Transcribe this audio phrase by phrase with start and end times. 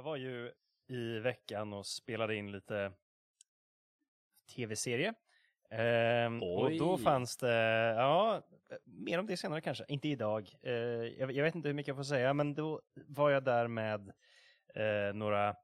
[0.00, 0.52] Jag var ju
[0.88, 2.92] i veckan och spelade in lite
[4.54, 5.14] tv-serie.
[5.70, 7.54] Ehm, och då fanns det,
[7.96, 8.42] ja,
[8.84, 10.54] mer om det senare kanske, inte idag.
[10.62, 13.68] Eh, jag, jag vet inte hur mycket jag får säga, men då var jag där
[13.68, 14.12] med
[14.74, 15.56] eh, några,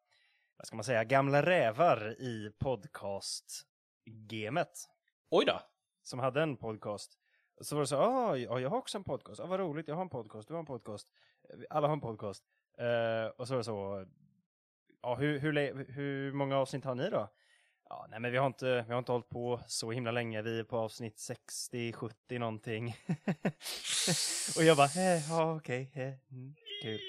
[0.56, 4.88] vad ska man säga, gamla rävar i podcast-gamet
[5.30, 5.60] Oj då.
[6.02, 7.18] som hade en podcast.
[7.60, 9.94] Så var det så, ah, ja, jag har också en podcast, ah, vad roligt, jag
[9.94, 11.08] har en podcast, du har en podcast,
[11.50, 12.44] Eh, alla har en podcast.
[12.78, 14.06] Eh, och så var det så,
[15.06, 17.28] ja, hur, hur, hur många avsnitt har ni då?
[17.88, 20.58] Ja, nej men vi har inte, vi har inte hållit på så himla länge, vi
[20.58, 22.96] är på avsnitt 60, 70 någonting.
[24.56, 27.00] och jag bara, eh, ja okej, eh, mm, kul.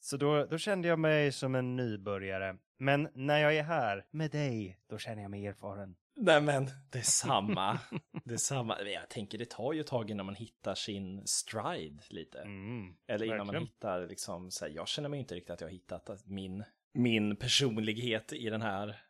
[0.00, 2.56] Så då, då kände jag mig som en nybörjare.
[2.78, 5.96] Men när jag är här med dig, då känner jag mig erfaren.
[6.16, 7.78] Nej men, det är samma.
[8.24, 8.76] det är samma.
[8.82, 12.40] Men Jag tänker det tar ju ett tag innan man hittar sin stride lite.
[12.40, 13.66] Mm, Eller innan man verkligen.
[13.66, 17.36] hittar liksom, så här, jag känner mig inte riktigt att jag har hittat min, min
[17.36, 19.02] personlighet i den här,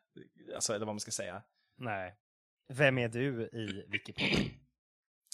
[0.55, 1.43] alltså eller vad man ska säga.
[1.77, 2.17] Nej.
[2.69, 4.51] Vem är du i Wikipedia?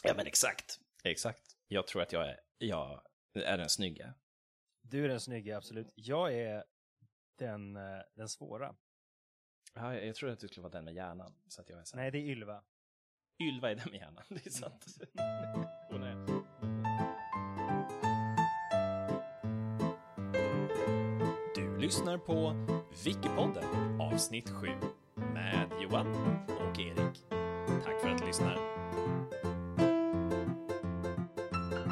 [0.05, 1.57] Ja men exakt, exakt.
[1.69, 3.03] Jag tror att jag är, jag
[3.35, 4.15] är den snygga.
[4.83, 5.93] Du är den snygga, absolut.
[5.95, 6.65] Jag är
[7.39, 8.75] den, eh, den svåra.
[9.75, 11.35] Ja, jag, jag tror att du skulle vara den med hjärnan.
[11.49, 12.03] Så att jag är så här.
[12.03, 12.65] Nej, det är Ylva.
[13.43, 14.87] Ylva är den med hjärnan, det är sant.
[15.91, 16.50] Hon är...
[21.91, 22.67] lyssnar på
[23.05, 24.69] Wikipodden avsnitt 7
[25.15, 26.07] med Johan
[26.47, 27.25] och Erik.
[27.85, 28.55] Tack för att du lyssnar.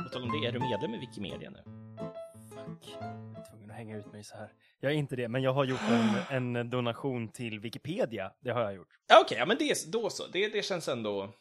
[0.04, 1.62] På tal om det, är du medlem i Wikimedia nu?
[2.54, 2.96] Fuck.
[3.00, 4.52] Jag är tvungen att hänga ut mig så här.
[4.80, 5.80] Jag är inte det, men jag har gjort
[6.30, 8.32] en, en donation till Wikipedia.
[8.40, 8.98] Det har jag gjort.
[9.08, 10.26] Ja, Okej, ja, men det, då så.
[10.26, 11.34] Det, det känns ändå...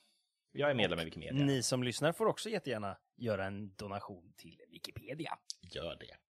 [0.52, 1.46] Jag är medlem i Wikimedia.
[1.46, 5.38] Ni som lyssnar får också jättegärna göra en donation till Wikipedia.
[5.62, 6.27] Gör det.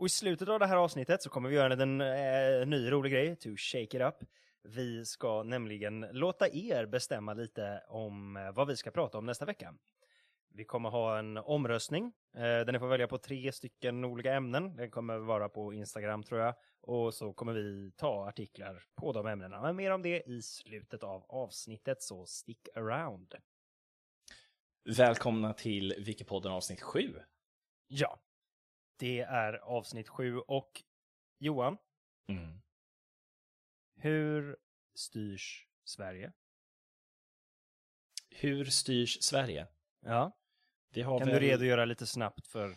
[0.00, 3.12] Och i slutet av det här avsnittet så kommer vi göra en eh, ny rolig
[3.12, 4.14] grej, to shake it up.
[4.62, 9.44] Vi ska nämligen låta er bestämma lite om eh, vad vi ska prata om nästa
[9.44, 9.74] vecka.
[10.54, 14.76] Vi kommer ha en omröstning eh, där ni får välja på tre stycken olika ämnen.
[14.76, 16.54] Den kommer vara på Instagram tror jag.
[16.80, 19.62] Och så kommer vi ta artiklar på de ämnena.
[19.62, 23.34] Men mer om det i slutet av avsnittet, så stick around.
[24.96, 27.14] Välkomna till Wikipodden avsnitt 7.
[27.88, 28.20] Ja,
[29.00, 30.82] det är avsnitt sju och
[31.38, 31.76] Johan,
[32.28, 32.60] Mm.
[33.96, 34.56] hur
[34.94, 36.32] styrs Sverige?
[38.30, 39.66] Hur styrs Sverige?
[40.00, 40.38] Ja,
[40.90, 42.76] Vi har, kan väl, du redogöra lite snabbt för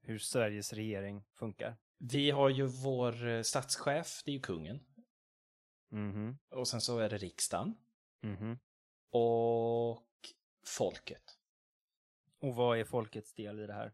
[0.00, 1.76] hur Sveriges regering funkar?
[2.00, 4.80] vi har ju vår eh, statschef, det är ju kungen.
[5.90, 7.76] Mhm, Och sen så är det riksdagen.
[8.22, 8.58] mhm.
[9.10, 10.04] Och
[10.66, 11.38] folket.
[12.40, 13.92] Och vad är folkets del i det här?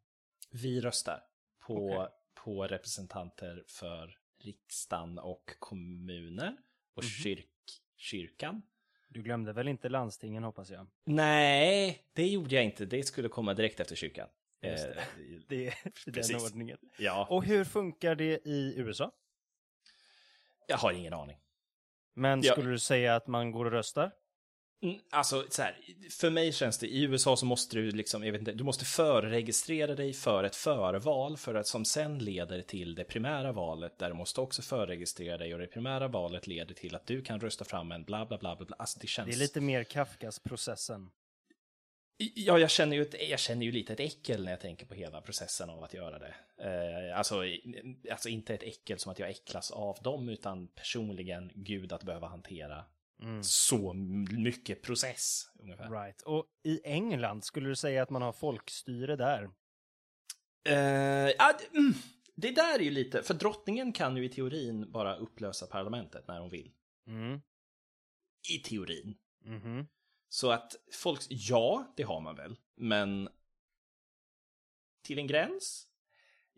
[0.51, 1.27] Vi röstar
[1.67, 2.09] på, Okej.
[2.45, 6.57] på representanter för riksdagen och kommuner.
[6.95, 7.09] Och Mhm.
[7.09, 7.49] kyrk,
[7.97, 8.63] kyrkan.
[9.09, 10.87] Du glömde väl inte landstingen hoppas jag?
[11.05, 12.85] Nej, det gjorde jag inte.
[12.85, 14.29] Det skulle komma direkt efter kyrkan.
[14.63, 14.95] Just det.
[15.01, 15.05] Eh,
[15.49, 16.45] Det är i den Precis.
[16.53, 16.79] ordningen.
[16.99, 19.13] ja, Och hur funkar det i USA?
[20.67, 21.41] jag har ingen aning.
[22.15, 22.53] Men Ja.
[22.53, 24.13] skulle du säga att man går och röstar?
[24.85, 25.79] Mm, Alltså, så här,
[26.11, 28.85] för mig känns det, i USA så måste du liksom, jag vet inte, du måste
[28.85, 34.09] förregistrera dig för ett förval, för att som sen leder till det primära valet, där
[34.09, 37.65] du måste också förregistrera dig, och det primära valet leder till att du kan rösta
[37.65, 38.77] fram en bla bla bla bla, bla.
[38.79, 39.29] Alltså det känns...
[39.29, 41.11] Det är lite mer Kafkas-processen.
[42.35, 44.95] Ja, jag känner, ju ett, jag känner ju lite ett äckel när jag tänker på
[44.95, 46.35] hela processen av att göra det.
[46.59, 47.43] Eh, alltså,
[48.11, 52.27] alltså inte ett äckel som att jag äcklas av dem, utan personligen, gud att behöva
[52.27, 52.85] hantera
[53.23, 53.43] Mm.
[53.43, 53.93] så
[54.33, 55.91] mycket process, ungefär.
[55.91, 56.23] Right.
[56.23, 59.51] Och i England, skulle du säga att man har folkstyre där?
[60.69, 60.75] Eh,
[61.39, 61.93] ja, det- mm,
[62.35, 66.41] det där är ju lite, för drottningen kan ju i teorin bara upplösa parlamentet när
[66.41, 66.73] hon vill.
[67.07, 67.41] Mm.
[68.55, 69.19] I teorin.
[69.45, 69.87] Mhm.
[70.29, 73.29] Så att folk, ja, det har man väl, men
[75.03, 75.89] till en gräns?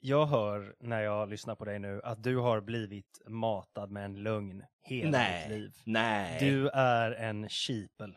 [0.08, 4.22] Jag hör när jag lyssnar på dig nu att du har blivit matad med en
[4.22, 5.72] lögn hela ditt Nej, liv.
[5.84, 8.14] nej, Du är en sheeple.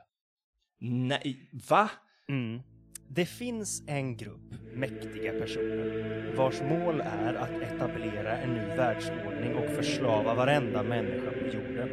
[0.79, 1.89] nej, va?
[2.29, 2.61] Mm.
[3.07, 9.69] Det finns en grupp mäktiga personer vars mål är att etablera en ny världsordning och
[9.69, 11.89] förslava varenda människa på jorden.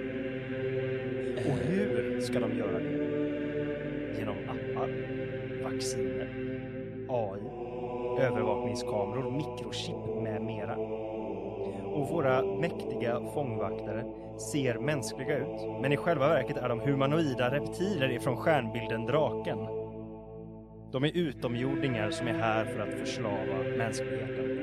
[1.37, 2.97] Och hur ska de göra det?
[4.19, 4.91] Genom appar,
[5.62, 6.29] vacciner,
[7.09, 7.66] AI,
[8.19, 10.77] övervakningskameror, mikrochip med mera.
[11.87, 14.05] Och våra mäktiga fångvaktare
[14.53, 19.59] ser mänskliga ut, men i själva verket är de humanoida reptiler ifrån stjärnbilden Draken.
[20.93, 24.59] De är utomjordingar som är här för att förslava mänskligheten.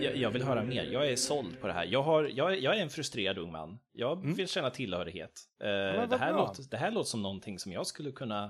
[0.00, 0.84] jag, jag vill höra mer.
[0.92, 1.84] Jag är såld på det här.
[1.84, 3.78] Jag, har, jag, jag är en frustrerad ung man.
[3.92, 4.34] Jag Mm.
[4.34, 5.40] vill känna tillhörighet.
[5.60, 8.44] Eh, det, här låter, det här låter som någonting som jag skulle kunna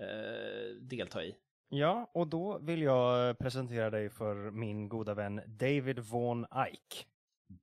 [0.00, 1.34] eh, delta i.
[1.74, 7.06] Ja, och då vill jag presentera dig för min goda vän David Von Eyck.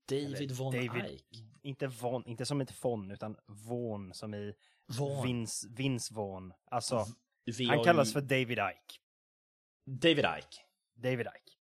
[0.09, 1.25] David Eller von David- Eyck.
[1.61, 4.53] Inte Von, inte som ett von, utan Von som i
[4.99, 5.23] Von.
[5.25, 6.53] Vince, Vince Vaughn.
[6.65, 7.05] Alltså,
[7.57, 8.99] Vi han kallas för David Icke.
[9.85, 10.61] David Icke.
[10.95, 11.57] David Icke.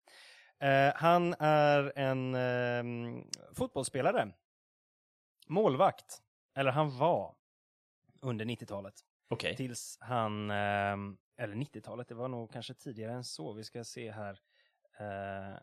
[0.67, 3.25] Eh, han är en ehm,
[3.55, 4.33] fotbollsspelare.
[5.47, 6.23] Målvakt.
[6.57, 7.35] Eller han var
[8.23, 8.95] under 90-talet.
[9.29, 9.57] Okej.
[9.57, 13.53] Tills han, ehm, eller 90-talet, det var nog kanske tidigare än så.
[13.53, 14.39] Vi ska se här.
[15.01, 15.59] Eh,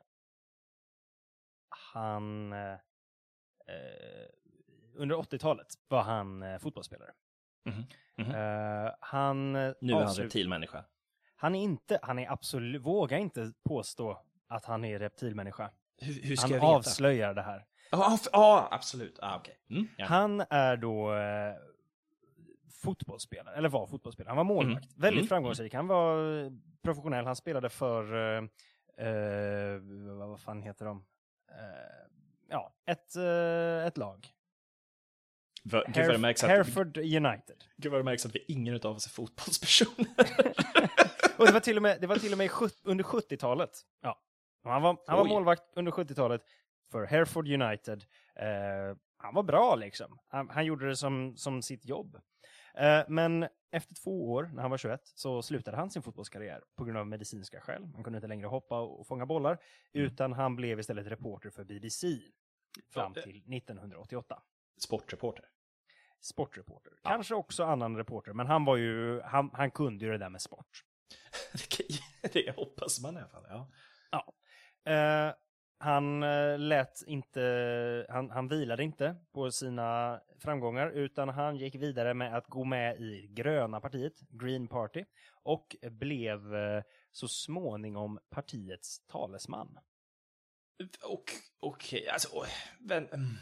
[1.94, 2.72] han, eh,
[3.68, 4.30] eh,
[4.96, 7.12] under 80-talet var han eh, fotbollsspelare.
[7.66, 7.84] Mhm.
[8.18, 8.36] Mhm.
[8.36, 9.64] Eh, han, Nu
[9.94, 10.86] är han reptilmänniska.
[11.36, 15.72] han är inte, han är absolut, våga inte påstå att han är reptilmänniska.
[16.02, 17.66] Hur, hur ska Han avslöjar det här.
[17.92, 19.20] Ja, f- ja, absolut.
[19.22, 19.60] Ah, okej.
[19.70, 20.06] Mm, ja.
[20.06, 21.14] Han är då
[22.86, 24.30] fotbollsspelare, eller var fotbollsspelare.
[24.30, 24.86] Han var målvakt.
[24.86, 25.02] Mm.
[25.02, 25.28] Väldigt Mm.
[25.28, 25.74] framgångsrik.
[25.74, 26.52] Han var eh,
[26.84, 27.26] professionell.
[27.26, 29.80] Han spelade för, eh, eh,
[30.18, 31.06] vad fan heter de?
[31.52, 31.58] Eh,
[32.50, 34.28] ja, ett, eh, ett lag.
[35.64, 37.64] Gud det märks att, Hereford United.
[37.78, 40.08] gud vad det märks att vi ingen av oss är fotbollspersoner.
[41.38, 42.50] Och det var till och med, det var till och med
[42.84, 43.72] under 70-talet.
[44.02, 44.20] Ja.
[44.64, 45.30] Han var, han var Oj.
[45.30, 46.42] målvakt under 70-talet
[46.92, 48.04] för Hereford United.
[48.36, 50.20] Eh, han var bra liksom.
[50.28, 52.18] Han, han gjorde det som, som sitt jobb.
[52.78, 56.84] Eh, men efter två år, när han var 21, så slutade han sin fotbollskarriär på
[56.84, 57.86] grund av medicinska skäl.
[57.94, 59.52] Han kunde inte längre hoppa och fånga bollar,
[59.94, 60.06] Mm.
[60.08, 62.08] utan han blev istället reporter för BBC
[62.94, 64.42] fram Ja, till 1988.
[64.78, 65.46] Sportreporter.
[66.22, 66.94] Sportreporter.
[67.04, 67.10] Ja.
[67.10, 70.42] Kanske också annan reporter, men han var ju, han, han kunde ju det där med
[70.42, 70.84] sport.
[72.34, 73.44] Det, hoppas man i alla fall.
[74.12, 74.34] Ja.
[74.92, 75.34] Eh,
[75.78, 82.14] han eh, lät inte, han, han vilade inte på sina framgångar utan han gick vidare
[82.14, 85.06] med att gå med i gröna partiet, Green Party,
[85.44, 89.80] och blev eh, så småningom partiets talesman.
[91.04, 91.24] Och,
[91.60, 92.50] okej, alltså, oj,
[92.80, 93.08] men...
[93.08, 93.38] mm,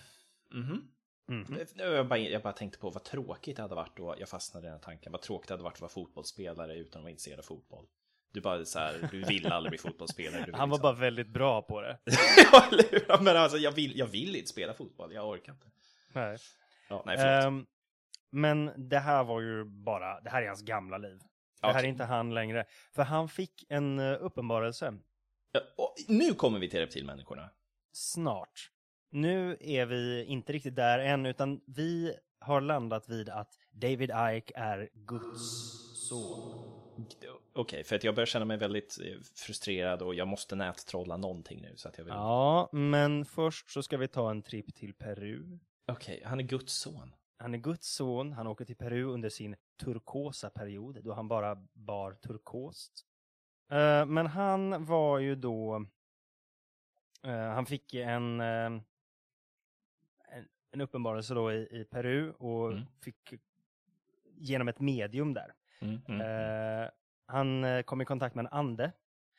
[0.52, 0.90] mhm.
[1.28, 1.58] Mhm.
[1.76, 4.70] Jag, bara, jag bara tänkte på vad tråkigt det hade varit då, jag fastnade i
[4.70, 7.44] den tanken, vad tråkigt det hade varit att vara fotbollsspelare utan att vara intresserad av
[7.44, 7.88] fotboll.
[8.34, 10.50] Du bara så här, du vill aldrig bli fotbollsspelare.
[10.54, 11.98] Han var liksom- bara väldigt bra på det.
[12.52, 15.68] ja, eller men alltså, jag vill, jag vill inte spela fotboll, jag orkar inte.
[16.14, 16.38] Nej.
[16.90, 17.18] Ja, nej.
[17.18, 17.66] Ehm,
[18.30, 21.20] men det här var ju bara, det här är hans gamla liv.
[21.62, 22.66] Det här är inte han längre.
[22.92, 24.94] För han fick en eh, uppenbarelse
[25.52, 27.50] Ja, nu kommer vi till reptilmänniskorna.
[27.92, 28.70] snart.
[29.10, 34.54] Nu är vi inte riktigt där än, utan vi har landat vid att David Icke
[34.56, 35.42] är Guds
[36.10, 37.06] son.
[37.56, 41.62] Okej, för att jag börjar känna mig väldigt eh, frustrerad och jag måste nättrolla någonting
[41.62, 42.14] nu så att jag vill...
[42.14, 45.60] Ja, men först så ska vi ta en tripp till Peru.
[45.88, 47.16] Okej, han är Guds son.
[47.38, 51.56] Han är Guds son, han åker till Peru under sin turkosa period, då han bara
[51.74, 53.06] bar turkost.
[53.72, 55.86] Eh, men han var ju då...
[57.24, 58.84] eh, han fick en, en,
[60.72, 62.84] en uppenbarelse då i, i Peru och Mm.
[63.02, 63.34] fick
[64.38, 65.54] genom ett medium där.
[65.82, 66.90] Mm, mm, Eh,
[67.34, 68.92] han eh, kom i kontakt med en ande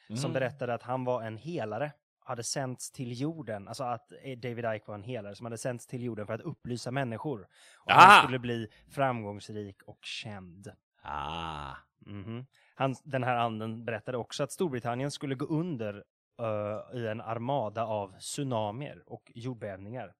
[0.07, 0.33] som mm.
[0.33, 4.85] berättade att han var en helare, hade sänts till jorden, alltså att eh, David Icke
[4.87, 7.49] var en helare som hade sänts till jorden för att upplysa människor.
[7.77, 7.95] Och Ah!
[7.95, 10.73] han skulle bli framgångsrik och känd.
[11.03, 11.75] Ah.
[11.99, 12.47] Mhm.
[12.75, 16.05] Han, den här anden berättade också att Storbritannien skulle gå under
[16.41, 20.15] eh, i en armada av tsunamier och jordbävningar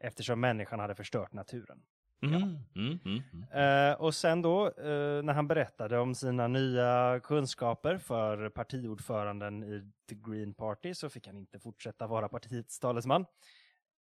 [0.00, 1.82] eftersom människan hade förstört naturen.
[2.22, 2.42] Mm,
[2.74, 3.90] mm, mm, mm.
[3.90, 9.92] Eh, och sen då, eh, när han berättade om sina nya kunskaper för partiordföranden i
[10.08, 13.26] The Green Party så fick han inte fortsätta vara partiets talesman.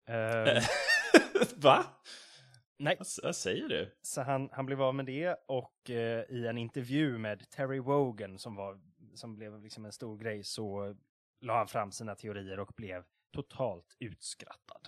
[0.09, 0.63] Eh,
[1.55, 1.85] Va?
[2.79, 3.95] nej, Vad, vad säger du?
[4.01, 8.39] så han, han blev av med det och eh, i en intervju med Terry Wogan
[8.39, 8.79] som, var,
[9.13, 10.95] som blev liksom en stor grej så
[11.41, 13.03] la han fram sina teorier och blev
[13.33, 14.87] totalt utskrattad.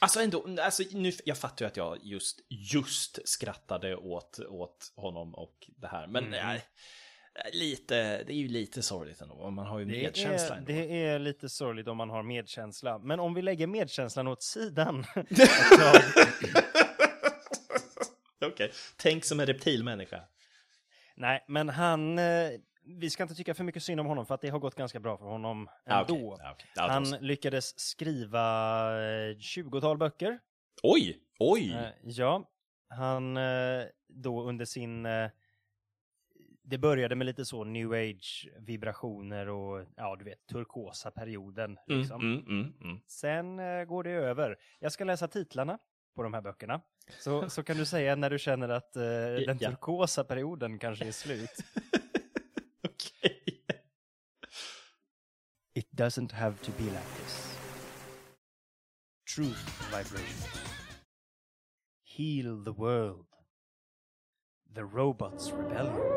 [0.00, 5.34] Alltså ändå, alltså nu, jag fattar ju att jag just, just skrattade åt, åt honom
[5.34, 6.34] och det här, men Mhm.
[6.34, 6.60] eh,
[7.52, 10.72] lite, det är ju lite sorgligt ändå, man har ju Det medkänsla är, ändå.
[10.72, 15.04] det är lite sorgligt om man har medkänsla, men om vi lägger medkänslan åt sidan
[15.78, 16.02] tag,
[18.44, 20.20] Okej, tänk som en reptilmänniska.
[21.16, 22.18] Nej, men han...
[22.86, 24.74] Eh, vi ska inte tycka för mycket synd om honom för att det har gått
[24.74, 26.32] ganska bra för honom Ah, ändå.
[26.34, 26.46] okej.
[26.46, 26.54] Ah.
[26.76, 28.40] Ja, Han lyckades skriva
[29.02, 30.38] eh, 20-tal böcker.
[30.82, 31.72] Oj, oj!
[31.72, 32.50] Eh, ja,
[32.88, 35.06] han eh, då under sin...
[35.06, 35.30] Eh,
[36.68, 41.78] det började med lite så new age vibrationer och ja, du vet, turkosa perioden.
[41.86, 42.20] Liksom.
[42.20, 43.00] Mm, mm, mm.
[43.06, 44.56] Sen eh, går det över.
[44.78, 45.78] Jag ska läsa titlarna
[46.16, 46.80] på de här böckerna.
[47.20, 49.02] Så, så kan du säga när du känner att eh,
[49.46, 51.50] den turkosa perioden kanske är slut.
[52.88, 53.42] Okej.
[55.74, 57.56] It doesn't have to be like this.
[59.26, 60.46] Truth vibrations.
[62.04, 63.26] Heal the world.
[64.74, 66.12] The robots rebellion.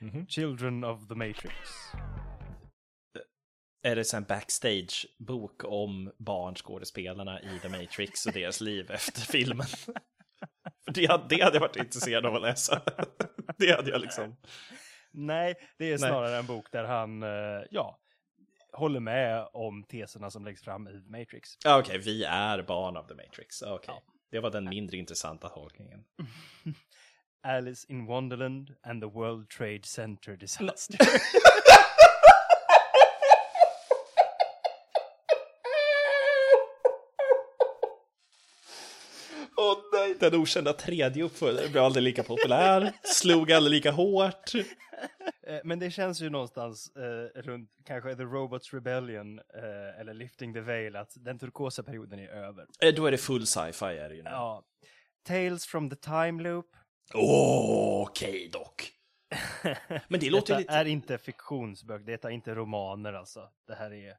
[0.00, 0.26] Mhm.
[0.26, 1.54] Children of the Matrix.
[3.84, 9.66] Är det en backstage-bok om barnskådespelarna i The Matrix och deras liv efter filmen?
[10.84, 12.82] För det, det hade jag varit intresserad av att läsa.
[13.58, 14.36] Det hade jag liksom...
[15.12, 15.98] Nej, det är Nej.
[15.98, 17.98] snarare en bok där han, eh, ja,
[18.72, 21.50] håller med om teserna som läggs fram i Matrix.
[21.66, 23.62] Okej, vi är barn av The Matrix.
[23.62, 23.94] Okej.
[23.96, 24.02] Ja.
[24.30, 26.04] Det var den mindre intressanta tolkningen.
[27.42, 30.98] Alice in Wonderland and the World Trade Center disaster.
[39.56, 44.54] Åh nej, den okända tredje uppföljaren blev aldrig lika populär, slog aldrig lika hårt.
[45.46, 50.54] Eh, Men det känns ju någonstans eh, runt kanske The Robots Rebellion eh, eller Lifting
[50.54, 52.66] the Veil att den turkosa perioden är över.
[52.82, 54.30] Eh, Då är det full sci-fi är det ju nu.
[54.30, 54.64] Ja.
[55.26, 56.66] Tales from the Time Loop.
[57.14, 58.88] Åh, Okej dock.
[60.08, 60.72] Men det låter Detta lite...
[60.72, 63.48] är inte fiktionsböcker, detta är inte romaner alltså.
[63.66, 64.16] Det här är...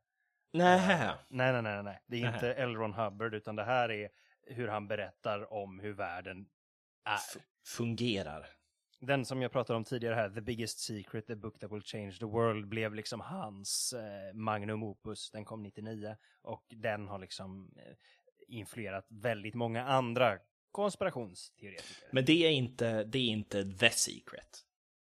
[0.53, 1.09] Nej.
[1.29, 2.01] Nej, nej, nej, nej.
[2.07, 2.33] Det är Nähä.
[2.33, 2.75] inte L.
[2.75, 4.09] Ron Hubbard, utan det här är
[4.45, 6.49] hur han berättar om hur världen
[7.05, 7.15] är.
[7.15, 8.47] F- fungerar.
[8.99, 12.11] Den som jag pratade om tidigare här, The Biggest Secret, The Book That Will Change
[12.11, 15.31] the World, blev liksom hans eh, magnum opus.
[15.31, 17.93] Den kom 99 och den har liksom eh,
[18.47, 20.39] influerat väldigt många andra
[20.71, 22.07] konspirationsteoretiker.
[22.11, 24.65] Men det är inte, det är inte the secret.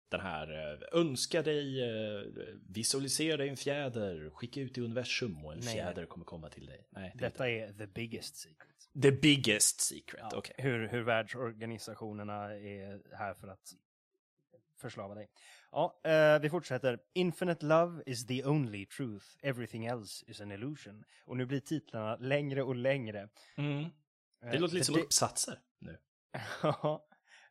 [0.09, 2.23] Den här, eh, önska dig, eh,
[2.69, 5.75] visualisera dig en fjäder, skicka ut i universum och en Nej.
[5.75, 6.87] fjäder kommer komma till dig.
[6.91, 8.69] Nej, det är Detta är The Biggest Secret.
[9.03, 10.55] The biggest secret, Ja, okej.
[10.59, 13.73] hur, hur världsorganisationerna är här för att
[14.81, 15.31] förslava dig.
[15.73, 16.99] Ja, eh, vi fortsätter.
[17.15, 19.27] Infinite love is the only truth.
[19.43, 21.05] Everything else is an illusion.
[21.25, 23.29] Och nu blir titlarna längre och längre.
[23.57, 23.81] Mm.
[23.85, 23.91] Eh,
[24.51, 25.99] Det låter lite som uppsatser nu.
[26.63, 27.07] Ja.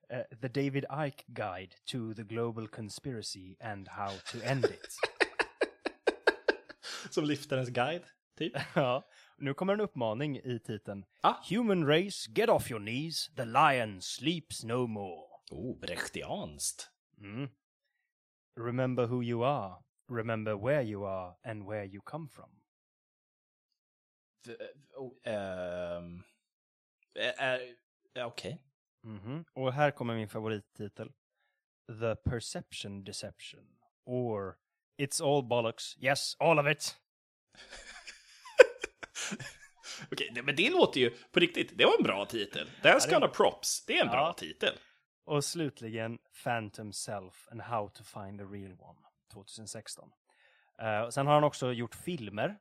[0.10, 4.94] Eh, the David Icke Guide to the Global Conspiracy and How to End It.
[7.12, 8.04] Som liftarens guide,
[8.38, 8.54] typ.
[8.76, 9.04] ja.
[9.38, 11.06] Nu kommer en uppmaning i titeln.
[11.24, 11.42] Ah.
[11.50, 13.30] Human race, get off your knees.
[13.36, 15.26] The lion sleeps no more.
[15.52, 16.90] Oh, brechtianskt.
[17.22, 17.50] Mm.
[18.56, 19.78] Remember who you are.
[20.08, 22.50] Remember where you are and where you come from.
[24.46, 24.56] V-
[24.98, 26.24] oh, ehm,
[27.16, 28.58] eh, eh, Okej.
[29.06, 29.46] Mhm.
[29.54, 31.12] Och här kommer min favorittitel.
[32.00, 33.66] The Perception Deception.
[34.06, 34.56] Or
[34.98, 35.98] It's all bollocks.
[35.98, 36.98] Yes, all of it.
[40.12, 41.78] Okej, det- men det låter ju på riktigt.
[41.78, 42.70] Det var en bra titel.
[42.84, 43.86] Den ska ha props.
[43.86, 44.34] Det är en bra Ja.
[44.34, 44.78] titel.
[45.26, 49.00] Och slutligen Phantom Self and How to Find the Real One.
[49.34, 50.10] 2016.
[50.82, 52.58] Eh, och sen har han också gjort filmer.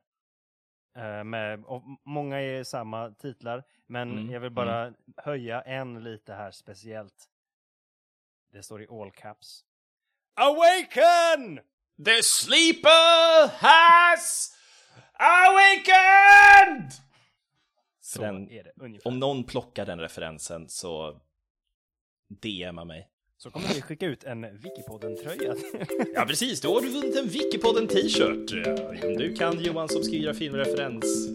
[0.95, 1.63] Eh, med,
[2.03, 3.63] många är samma titlar.
[3.87, 7.29] Men Mm, jag vill bara höja en lite här speciellt.
[8.51, 9.65] Det står i all caps.
[10.33, 11.59] Awaken!
[12.05, 14.57] The sleeper has
[15.13, 16.91] awakened!
[17.99, 19.07] Så Den- är det ungefär.
[19.07, 21.21] Om någon plockar den referensen så
[22.27, 23.09] DMa mig.
[23.45, 25.55] Så kommer vi skicka ut en Wikipodden-tröja.
[26.15, 26.61] Ja, precis.
[26.61, 28.49] Då har du vunnit en Wikipodden t-shirt.
[29.17, 31.29] Du kan Johan som skriver filmreferens.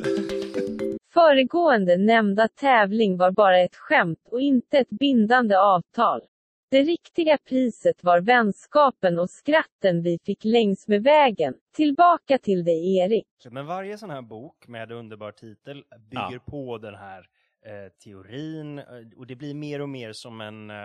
[1.12, 6.20] Föregående nämnda tävling var bara ett skämt och inte ett bindande avtal.
[6.70, 11.54] Det riktiga priset var vänskapen och skratten vi fick längs med vägen.
[11.76, 13.26] Tillbaka till dig Erik.
[13.50, 16.40] Men varje sån här bok med underbar titel bygger Ja.
[16.46, 17.18] på den här
[17.66, 18.84] eh, teorin eh,
[19.16, 20.76] och det blir mer och mer som en eh,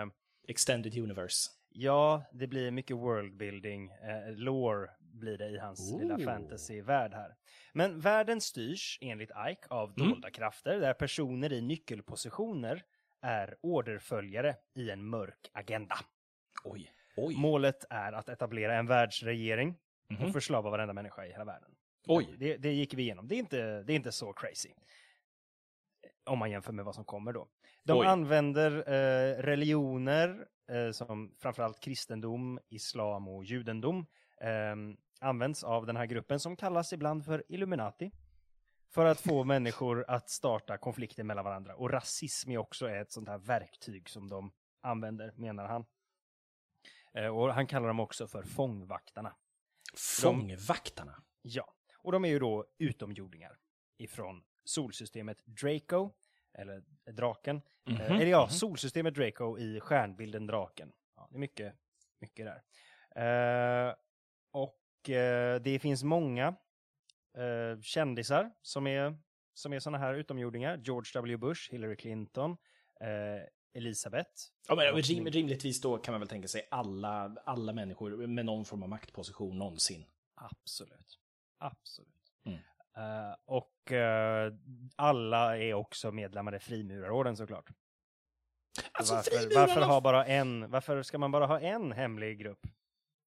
[0.47, 1.51] Extended Universe.
[1.69, 6.01] Ja, det blir mycket worldbuilding, eh, lore blir det i hans Ooh.
[6.01, 7.35] lilla fantasyvärld här.
[7.73, 10.09] Men världen styrs enligt Ike av Mm.
[10.09, 12.83] dolda krafter där personer i nyckelpositioner
[13.21, 15.95] är orderföljare i en mörk agenda.
[16.63, 16.91] Oj.
[17.17, 17.35] Oj.
[17.37, 19.75] Målet är att etablera en världsregering
[20.09, 20.23] Mhm.
[20.25, 21.71] och förslava varenda människa i hela världen.
[22.07, 22.35] Oj.
[22.37, 23.27] Det, det gick vi igenom.
[23.27, 24.69] Det är, inte, det är inte så crazy.
[26.23, 27.47] Om man jämför med vad som kommer då.
[27.85, 28.07] De Oj.
[28.07, 34.05] använder eh, religioner eh, som framförallt kristendom, islam och judendom
[34.41, 34.75] eh,
[35.19, 38.11] används av den här gruppen som kallas ibland för Illuminati.
[38.89, 41.75] För att få människor att starta konflikter mellan varandra.
[41.75, 44.51] Och rasism är också ett sånt här verktyg som de
[44.81, 45.85] använder, menar han.
[47.13, 49.35] Eh, och han kallar dem också för fångvaktarna.
[50.21, 51.23] Fångvaktarna?
[51.41, 53.57] Ja, och de är ju då utomjordingar
[53.97, 56.11] ifrån solsystemet Draco,
[56.57, 57.61] eller draken.
[57.85, 58.49] Mhm, Eh, eller ja, mhm.
[58.49, 60.91] solsystemet Draco i stjärnbilden draken.
[61.15, 61.73] Ja, det är mycket,
[62.19, 62.61] mycket där.
[63.15, 63.93] Eh,
[64.51, 66.55] och eh, det finns många
[67.81, 69.17] kändisar som är,
[69.53, 70.77] som är sådana här utomjordingar.
[70.77, 71.37] George W.
[71.37, 72.57] Bush, Hillary Clinton,
[73.73, 74.31] Elisabeth.
[74.67, 78.65] Ja, men rim, rimligtvis då kan man väl tänka sig alla, alla människor med någon
[78.65, 80.05] form av maktposition någonsin.
[80.35, 81.19] Absolut.
[81.57, 82.31] Absolut.
[82.45, 82.59] Mm.
[82.97, 84.53] Eh, och eh,
[84.95, 87.69] alla är också medlemmar i frimurarorden såklart.
[88.91, 92.59] Alltså, varför, frimurarna- varför, ha bara en, varför ska man bara ha en hemlig grupp?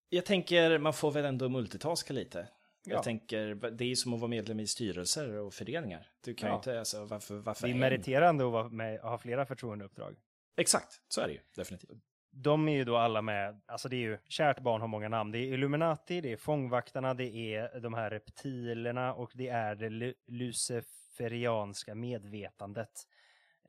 [0.09, 2.47] Jag tänker, man får väl ändå multitaska lite.
[2.83, 2.93] Ja.
[2.93, 6.07] Jag tänker, det är som att vara medlem i styrelser och föreningar.
[6.21, 6.55] Du kan Ja.
[6.55, 7.79] inte, alltså varför, varför Det är en?
[7.79, 10.15] meriterande att med, ha flera förtroendeuppdrag.
[10.57, 11.91] Exakt, så är det ju definitivt.
[12.39, 15.31] De är ju då alla med, alltså det är ju, kärt barn har många namn.
[15.31, 19.89] Det är Illuminati, det är fångvaktarna, det är de här reptilerna och det är det
[19.89, 23.07] lu- luciferianska medvetandet.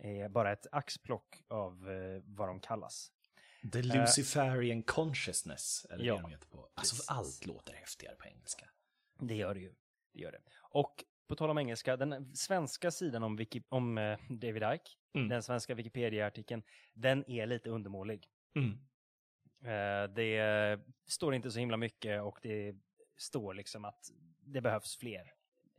[0.00, 3.12] Eh, bara ett axplock av eh, vad de kallas.
[3.72, 6.68] The Luciferian Consciousness, eller ja, det de heter på.
[6.74, 7.08] Alltså precis.
[7.10, 8.68] allt låter häftigare på engelska.
[9.20, 9.74] Det gör det ju.
[10.14, 10.40] Det gör det.
[10.60, 15.28] Och på tal om engelska, den svenska sidan om, Wiki, om eh, David Icke, Mm.
[15.28, 16.62] den svenska Wikipedia-artikeln,
[16.94, 18.26] den är lite undermålig.
[18.54, 18.78] Mm.
[19.64, 22.74] Eh, det står inte så himla mycket och det
[23.16, 25.32] står liksom att det behövs fler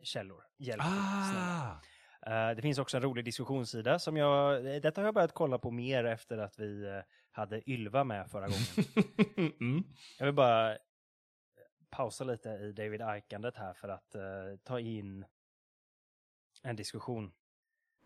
[0.03, 0.43] källor.
[0.57, 0.83] Hjälp.
[0.85, 1.81] Ah!
[2.21, 5.71] Eh, det finns också en rolig diskussionssida som jag, detta har jag börjat kolla på
[5.71, 9.53] mer efter att vi eh, hade Ylva med förra gången.
[9.59, 9.83] mm.
[10.19, 10.77] Jag vill bara
[11.89, 14.15] pausa lite i David Ikandet här för att
[14.63, 15.25] ta in
[16.63, 17.31] en diskussion.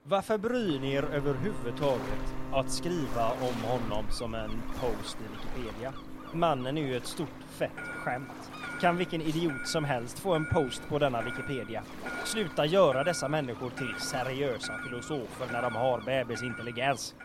[0.05, 5.93] Varför bryr ni er överhuvudtaget att skriva om honom som en post i Wikipedia?
[6.33, 8.51] Mannen är ju ett stort fett skämt.
[8.81, 11.83] Kan vilken idiot som helst få en post på denna Wikipedia?
[12.25, 17.15] Sluta göra dessa människor till seriösa filosofer när de har bebisintelligens.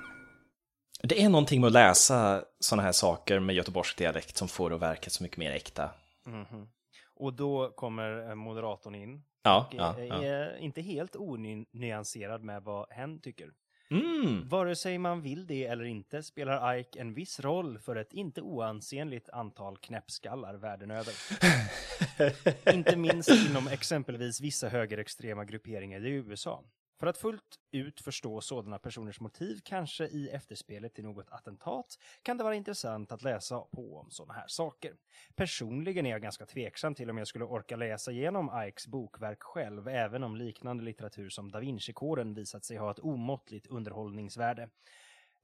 [1.03, 4.77] Det är någonting med att läsa sådana här saker med göteborgsk dialekt som får det
[4.77, 5.91] att verka så mycket mer äkta.
[6.27, 6.69] Mhm.
[7.15, 10.57] Och då kommer eh, moderatorn in Ja, ja, är, ja.
[10.57, 13.53] inte helt onyanserad med vad hen tycker.
[13.91, 14.49] Mm.
[14.49, 18.41] Vare sig man vill det eller inte spelar Ike en viss roll för ett inte
[18.43, 21.15] oansenligt antal knäppskallar världen över.
[22.75, 26.65] inte minst inom exempelvis vissa högerextrema grupperingar i USA.
[27.01, 32.37] För att fullt ut förstå sådana personers motiv, kanske i efterspelet till något attentat, kan
[32.37, 34.93] det vara intressant att läsa på om sådana här saker.
[35.35, 39.89] Personligen är jag ganska tveksam till om jag skulle orka läsa igenom Ikes bokverk själv,
[39.89, 44.69] även om liknande litteratur som Da Vinci-koden visat sig ha ett omåttligt underhållningsvärde.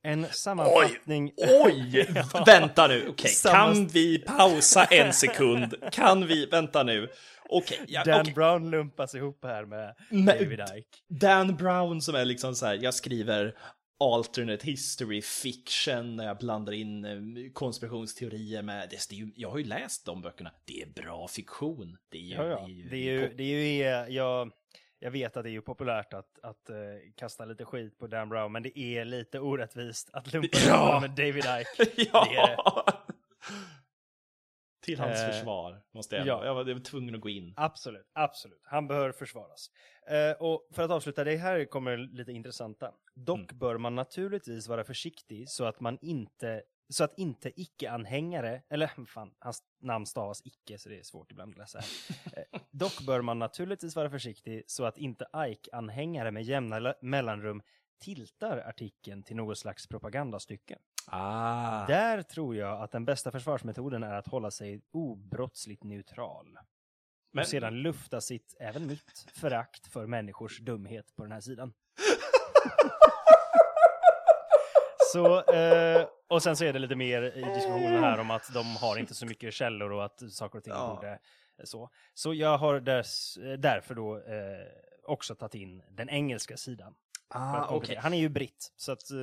[0.05, 1.33] En sammanfattning...
[1.37, 2.07] Oj!
[2.47, 3.31] Vänta nu, okej.
[3.31, 5.75] Samma- Kan vi pausa en sekund?
[5.93, 7.09] Kan vi, vänta nu.
[7.49, 8.33] Okej, ja, Dan okej.
[8.35, 9.95] Brown lumpas ihop här med
[10.27, 10.99] David Ike.
[11.09, 13.55] Dan Brown som är liksom så här, jag skriver
[14.01, 17.13] alternate history fiction när jag blandar in eh,
[17.53, 21.29] konspirationsteorier med, det, det är ju, jag har ju läst de böckerna, det är bra
[21.29, 21.97] fiktion.
[22.11, 22.69] Det är ju, Ja, ja.
[22.91, 24.51] Det är ju, det är ju eh, jag,
[25.05, 26.77] jag vet att det är ju populärt att, att eh,
[27.17, 30.99] kasta lite skit på Dan Brown, men det är lite orättvist att lumpa Ja.
[31.01, 31.93] med David Ike.
[32.13, 32.25] ja.
[32.31, 32.93] Det det.
[34.83, 36.45] Till hans Eh, försvar måste jag, ja.
[36.45, 37.55] jag var, jag var tvungen att gå in.
[37.57, 38.61] Absolut, absolut.
[38.65, 39.71] Han bör försvaras.
[40.11, 42.93] Eh, och för att avsluta, det här kommer lite intressanta.
[43.15, 43.59] Dock Mm.
[43.59, 49.35] bör man naturligtvis vara försiktig så att man inte så att inte icke-anhängare, eller fan,
[49.39, 51.79] hans namn stavas icke så det är svårt ibland att läsa.
[52.37, 57.63] Eh, Dock bör man naturligtvis vara försiktig så att inte Ike-anhängare med jämna mellanrum
[58.01, 60.79] tiltar artikeln till något slags propagandastycke.
[61.07, 61.87] Ah.
[61.87, 66.59] Där tror jag att den bästa försvarsmetoden är att hålla sig obrottsligt neutral.
[67.33, 71.73] Men- Och sedan lufta sitt, även mitt, förakt för människors dumhet på den här sidan.
[75.15, 78.77] Så, eh, och sen så är det lite mer i diskussionen här om att de
[78.77, 80.95] har inte så mycket källor och att saker och ting Ja.
[80.95, 81.19] borde
[81.65, 81.91] så.
[82.15, 84.67] Så jag har dess, därför då eh,
[85.07, 86.95] också tagit in den engelska sidan.
[87.29, 88.01] Ah, komplettera.
[88.01, 89.17] Han är ju britt, så att eh,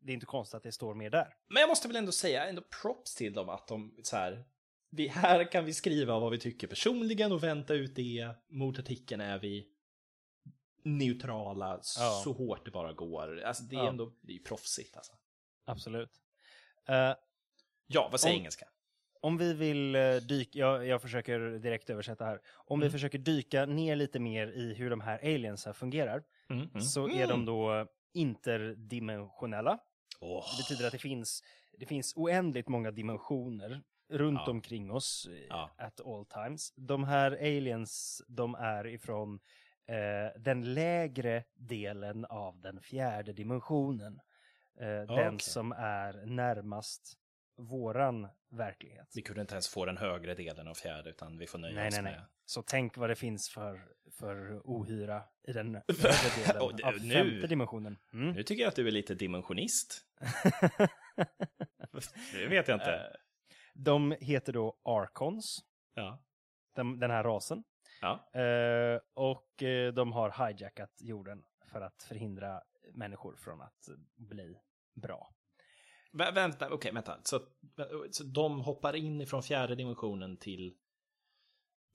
[0.00, 1.34] det är inte konstigt att det står mer där.
[1.48, 4.44] Men jag måste väl ändå säga ändå props till dem att de så här.
[4.90, 8.28] Vi, här kan vi skriva vad vi tycker personligen och vänta ut det.
[8.50, 9.68] Mot artikeln är vi
[10.84, 12.20] neutrala Ja.
[12.24, 13.42] så hårt det bara går.
[13.42, 13.88] Alltså det är Ja.
[13.88, 15.12] ändå det är ju proffsigt alltså.
[15.64, 16.10] Absolut.
[16.88, 17.14] Eh,
[17.86, 18.66] Ja, vad säger Om- engelska?
[19.20, 22.40] Om vi vill eh, dyka, jag, jag försöker direkt översätta här.
[22.54, 22.92] Om vi Mm.
[22.92, 26.80] försöker dyka ner lite mer i hur de här aliensen fungerar, Mm, mm.
[26.80, 29.78] så är de då interdimensionella.
[30.20, 30.44] Åh.
[30.56, 31.42] Det betyder att det finns
[31.78, 34.50] det finns oändligt många dimensioner runt Ja.
[34.50, 35.70] omkring oss eh, Ja.
[35.78, 36.72] at all times.
[36.76, 39.40] De här aliens, de är ifrån
[39.86, 44.20] eh, den lägre delen av den fjärde dimensionen.
[44.80, 45.38] Eh, Den okej.
[45.40, 47.18] som är närmast
[47.56, 49.08] våran verklighet.
[49.14, 51.88] Vi kunde inte ens få den högre delen av fjärde, utan vi får nöja Nej,
[51.88, 52.12] oss nej, nej.
[52.12, 52.24] med...
[52.44, 56.12] Så tänk vad det finns för, för ohyra i den övre
[56.46, 57.98] delen det- av nu- femte dimensionen.
[58.12, 58.32] Mm.
[58.32, 60.00] Nu tycker jag att du är lite dimensionist.
[62.32, 62.94] Det vet jag inte.
[62.94, 63.16] Eh,
[63.74, 65.58] De heter då Archons,
[65.94, 66.22] Ja.
[66.74, 67.64] den, den här rasen.
[68.00, 68.40] Ja.
[68.40, 72.62] Eh, och eh, de har hijackat jorden för att förhindra
[72.94, 74.58] människor från att bli
[74.94, 75.34] bra.
[76.12, 77.20] Vä vänta, okej, vänta.
[77.24, 77.40] Så,
[78.10, 80.74] så de hoppar in ifrån fjärde dimensionen till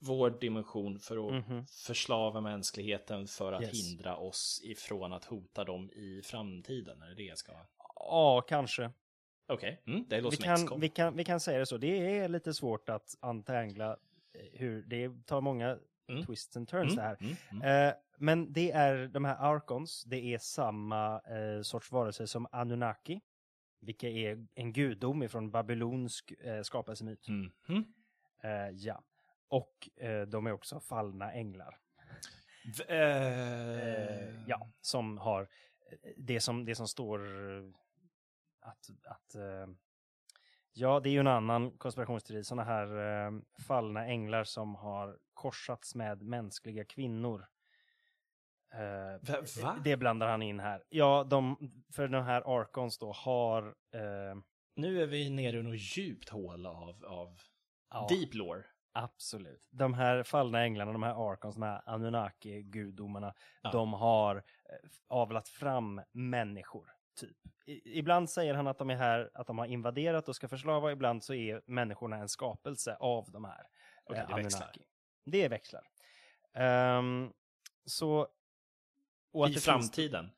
[0.00, 1.66] vår dimension för att Mhm.
[1.66, 3.72] förslava mänskligheten för att Yes.
[3.72, 7.02] hindra oss ifrån att hota dem i framtiden.
[7.02, 7.52] Är det det jag ska...
[7.94, 8.90] Ja, kanske.
[9.46, 11.76] Okej, mm, det Vi låter som kan, vi, kan, vi kan säga det så.
[11.76, 13.92] Det är lite svårt att untangla
[14.32, 15.78] eh, hur det tar många
[16.10, 16.26] Mm.
[16.26, 17.16] twists and turns det här.
[17.20, 17.88] Mm, mm.
[17.88, 23.20] Eh, men det är de här Archons, det är samma eh, sorts varelser som Anunnaki,
[23.80, 27.28] vilka är en gudom ifrån babylonsk eh, skapelsemyt.
[27.28, 27.50] Mm.
[27.68, 27.84] Mm.
[28.42, 29.02] Eh, ja.
[29.48, 31.78] Och eh, de är också fallna änglar.
[32.78, 35.48] V- Eh, eh, ja, som har
[36.16, 37.20] det som, det som står
[38.60, 39.36] att, att
[40.72, 42.86] ja, det är ju en annan konspirationsteori, sådana här
[43.26, 43.32] eh,
[43.66, 47.46] fallna änglar som har korsats med mänskliga kvinnor.
[48.74, 49.76] Eh, Va- va?
[49.84, 50.82] Det blandar han in här.
[50.88, 51.56] Ja, de,
[51.94, 53.62] för de här Archons då har
[53.94, 54.34] eh,
[54.76, 57.38] Nu är vi nere i något djupt hål av, av
[57.90, 58.64] ja, deep lore.
[58.92, 59.68] Absolut.
[59.70, 63.70] De här fallna änglarna, de här Archons, de här Anunnaki-gudomarna, Ja.
[63.70, 64.42] de har eh,
[65.08, 67.36] avlat fram människor, typ.
[67.66, 70.92] I, ibland säger han att de är här, att de har invaderat och ska förslava,
[70.92, 73.66] ibland så är människorna en skapelse av de här
[74.04, 74.72] Okej, eh, det växlar.
[75.24, 75.82] Det växlar.
[76.54, 77.32] Ehm,
[77.84, 78.28] så...
[79.40, 80.30] och I det finns- framtiden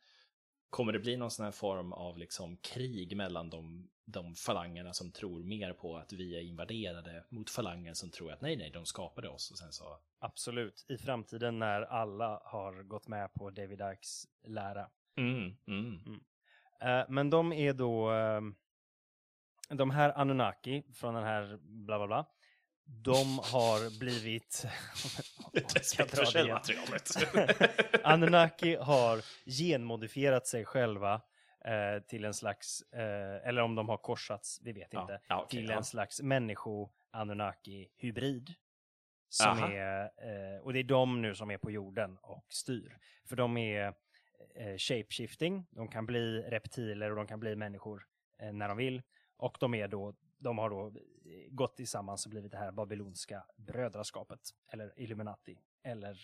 [0.71, 5.13] kommer det bli någon sån här form av liksom krig mellan de, de falangerna som
[5.13, 8.87] tror mer på att vi är invaderade mot falangen som tror att nej, nej, de
[8.87, 9.99] skapade oss och sen så.
[10.19, 10.87] Absolut.
[10.89, 14.89] I framtiden när alla har gått med på David Icks lära.
[15.17, 16.21] Mm, mm.
[16.81, 18.41] Eh, men de är då, eh,
[19.69, 22.27] de här Anunnaki från den här bla bla bla,
[22.91, 24.67] de har blivit...
[25.83, 26.69] Källmaterialet.
[28.05, 31.15] Anunnaki har genmodifierat sig själva
[31.65, 35.43] eh, till en slags, eh, eller om de har korsats, vi vet Ja, inte, ja,
[35.43, 35.77] okej, till ja.
[35.77, 38.55] en slags människo-Anunnaki-hybrid.
[39.29, 39.73] Som Aha.
[39.73, 42.97] är, eh, och det är de nu som är på jorden och styr.
[43.25, 43.95] För de är
[44.55, 48.07] eh, shapeshifting, de kan bli reptiler och de kan bli människor
[48.39, 49.03] eh, när de vill.
[49.37, 50.93] Och de är då, de har då eh,
[51.51, 54.41] gått tillsammans och blivit det här babylonska brödraskapet.
[54.73, 55.59] Eller Illuminati.
[55.83, 56.19] Eller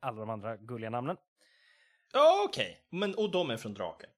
[0.00, 1.16] alla de andra gulliga namnen.
[2.12, 4.10] Ja, Okej, men och de är från draken?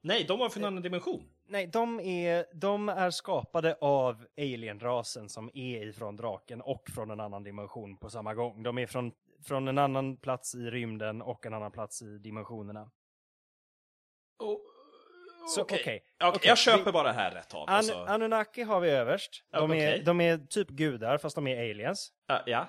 [0.00, 1.30] Nej, de var från en annan dimension.
[1.46, 7.20] Nej, de är, de är skapade av alienrasen som är ifrån draken och från en
[7.20, 8.62] annan dimension på samma gång.
[8.62, 9.12] De är från,
[9.44, 12.90] från en annan plats i rymden och en annan plats i dimensionerna.
[14.38, 14.58] Oh,
[15.54, 15.78] Så okej.
[15.80, 16.02] okej.
[16.20, 17.62] Okej, Okej, jag köper vi- bara här rätt av.
[17.62, 17.94] An- Alltså.
[18.04, 19.44] Anunnaki har vi överst.
[19.52, 20.02] De, är, okej.
[20.04, 22.12] de är typ gudar, fast de är aliens.
[22.26, 22.68] Ja, ja,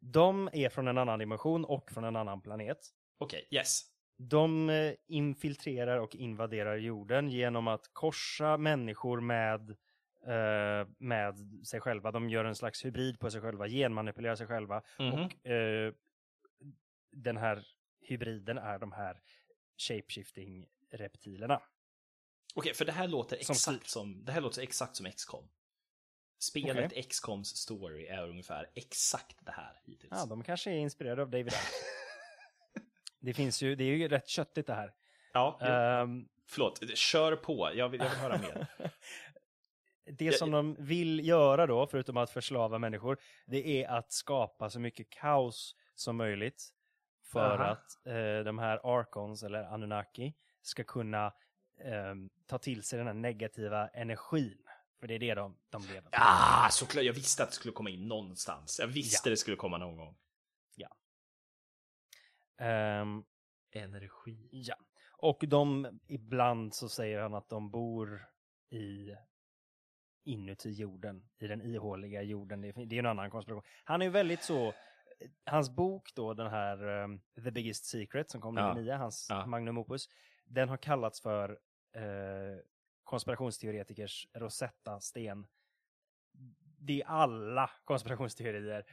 [0.00, 2.78] De är från en annan dimension och från en annan planet.
[3.18, 3.82] okej, yes.
[4.18, 9.70] De eh, infiltrerar och invaderar jorden genom att korsa människor med,
[10.26, 11.34] eh, med
[11.66, 12.10] sig själva.
[12.10, 14.82] De gör en slags hybrid på sig själva, genmanipulerar sig själva.
[14.98, 15.12] Mhm.
[15.12, 15.92] Och eh,
[17.12, 17.62] den här
[18.00, 19.20] hybriden är de här
[19.78, 21.60] shapeshifting-reptilerna.
[22.54, 23.88] Okej, för det här låter Som exakt styr.
[23.90, 25.48] som, det här låter exakt som XCOM.
[26.38, 30.12] Spelet XCOMs story är ungefär exakt det här hittills.
[30.16, 31.56] Ja, de kanske är inspirerade av David Icke.
[33.20, 34.94] det finns ju, det är ju rätt köttigt det här.
[35.32, 38.66] ja, Ehm, förlåt, kör på, jag vill, jag vill höra mer.
[40.04, 44.70] det Jag- som de vill göra då, förutom att förslava människor, det är att skapa
[44.70, 46.68] så mycket kaos som möjligt.
[47.32, 47.64] För Aha.
[47.64, 51.32] att eh, de här Archons, eller Anunnaki, ska kunna
[51.84, 54.58] ehm, ta till sig den här negativa energin.
[55.00, 56.08] För det är det de, de lever på.
[56.12, 58.78] Ah, såklart, jag visste att det skulle komma in någonstans.
[58.80, 59.30] Jag visste Ja.
[59.30, 60.16] det skulle komma någon gång.
[62.58, 63.24] Ehm,
[63.70, 64.48] Energi.
[64.52, 64.74] ja.
[65.16, 68.26] Och de, ibland så säger han att de bor
[68.70, 69.16] i
[70.24, 72.60] inuti jorden, i den ihåliga jorden.
[72.60, 73.62] Det är, det är en annan konspiration.
[73.84, 74.72] Han är ju väldigt så,
[75.44, 78.74] hans bok då, den här um, The Biggest Secret som kom Ja.
[78.74, 79.46] 99, hans Ja.
[79.46, 80.08] magnum opus,
[80.44, 81.58] den har kallats för
[81.92, 82.58] eh,
[83.04, 85.46] konspirationsteoretikers Rosetta-sten.
[86.78, 88.84] Det är alla konspirationsteorier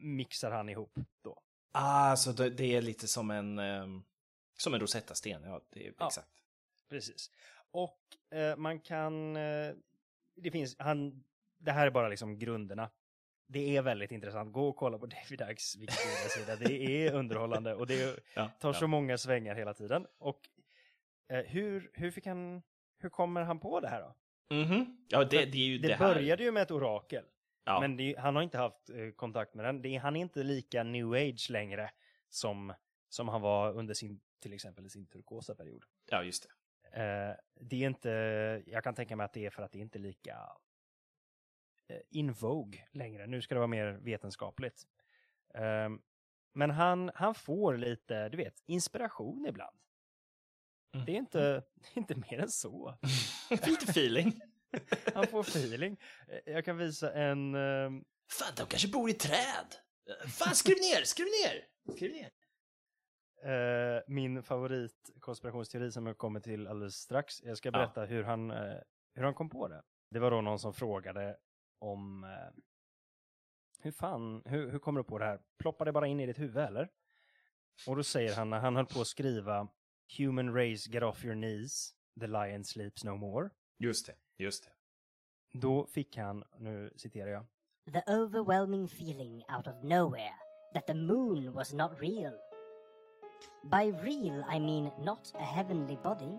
[0.00, 1.42] mixar han ihop då.
[1.72, 4.04] Ah, så det, det är lite som en, ehm,
[4.58, 5.42] som en Rosetta-sten.
[5.44, 6.06] Ja, det är Ja.
[6.06, 6.42] exakt.
[6.88, 7.30] Precis.
[7.70, 8.00] Och
[8.38, 9.74] eh, man kan, eh,
[10.36, 11.24] det finns, han,
[11.58, 12.90] det här är bara liksom grunderna.
[13.48, 14.52] Det är väldigt intressant.
[14.52, 16.56] Gå och kolla på David Icks Wikipedia-sida.
[16.56, 18.74] Det är underhållande och det tar ja.
[18.74, 20.06] så många svängar hela tiden.
[20.18, 20.48] Och
[21.28, 22.62] hur, hur fick han,
[22.98, 24.14] hur kommer han på det här då?
[24.54, 25.06] Mhm.
[25.08, 27.24] Ja, det, det är ju det, Det, började ju med ett orakel.
[27.64, 27.80] Ja.
[27.80, 29.82] Men det, han har inte haft eh, kontakt med den.
[29.82, 31.90] Det han är inte lika new age längre
[32.28, 32.74] som,
[33.08, 35.84] som han var under sin, till exempel sin turkosa period.
[36.10, 36.50] ja, just det.
[37.02, 38.10] Eh, det är inte,
[38.66, 40.36] jag kan tänka mig att det är för att det inte är lika
[41.88, 43.26] eh, in vogue längre.
[43.26, 44.82] Nu ska det vara mer vetenskapligt.
[45.54, 46.02] Ehm,
[46.52, 49.76] men han, han får lite, du vet, inspiration ibland.
[50.94, 51.06] Mm.
[51.06, 51.62] Det är inte, är
[51.94, 52.98] inte mer än så.
[53.50, 54.40] Lite feeling.
[55.14, 55.96] Han får feeling.
[56.44, 59.74] Jag kan visa en, ehm, Fan, de kanske bor i träd.
[60.28, 61.64] Fan, skriv ner, skriv ner!
[61.96, 62.30] Skriv ner.
[63.96, 67.42] eh, min favorit konspirationsteori som jag kommer till alldeles strax.
[67.42, 67.72] Jag ska Ja.
[67.72, 68.76] berätta hur, han, eh,
[69.14, 69.82] hur han kom på det.
[70.10, 71.36] Det var då någon som frågade
[71.78, 72.30] om eh,
[73.80, 75.40] hur fan, hur, hur kommer du på det här?
[75.58, 76.88] Ploppar det bara in i ditt huvud eller?
[77.86, 79.68] Och då säger han när han höll på att skriva
[80.08, 83.50] Human race get off your knees, the lion sleeps no more.
[83.82, 84.70] Just det, just det.
[85.60, 87.44] Då fick han, nu citerar jag,
[87.92, 90.34] The overwhelming feeling out of nowhere
[90.74, 92.32] that the moon was not real.
[93.64, 96.38] By real, I mean not a heavenly body,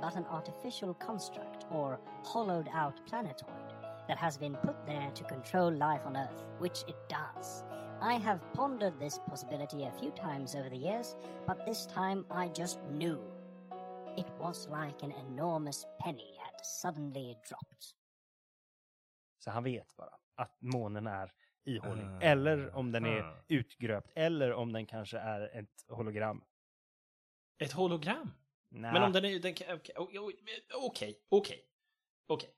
[0.00, 3.74] but an artificial construct or hollowed out planetoid
[4.08, 7.64] that has been put there to control life on Earth, which it does.
[8.02, 12.48] I have pondered this possibility a few times over the years, but this time I
[12.60, 13.18] just knew.
[14.16, 17.84] It was like an enormous penny had suddenly dropped.
[19.38, 21.32] så han vet bara att månen är
[21.64, 22.04] ihålig.
[22.04, 22.20] Ah.
[22.20, 23.34] Eller om den är Ah.
[23.48, 26.44] utgröpt, eller om den kanske är ett hologram.
[27.58, 28.30] Ett hologram?
[28.68, 28.92] Nej.
[28.92, 29.38] Men om den är...
[29.38, 31.64] Den, kan- Okej, okej, okej.
[32.26, 32.50] Okej.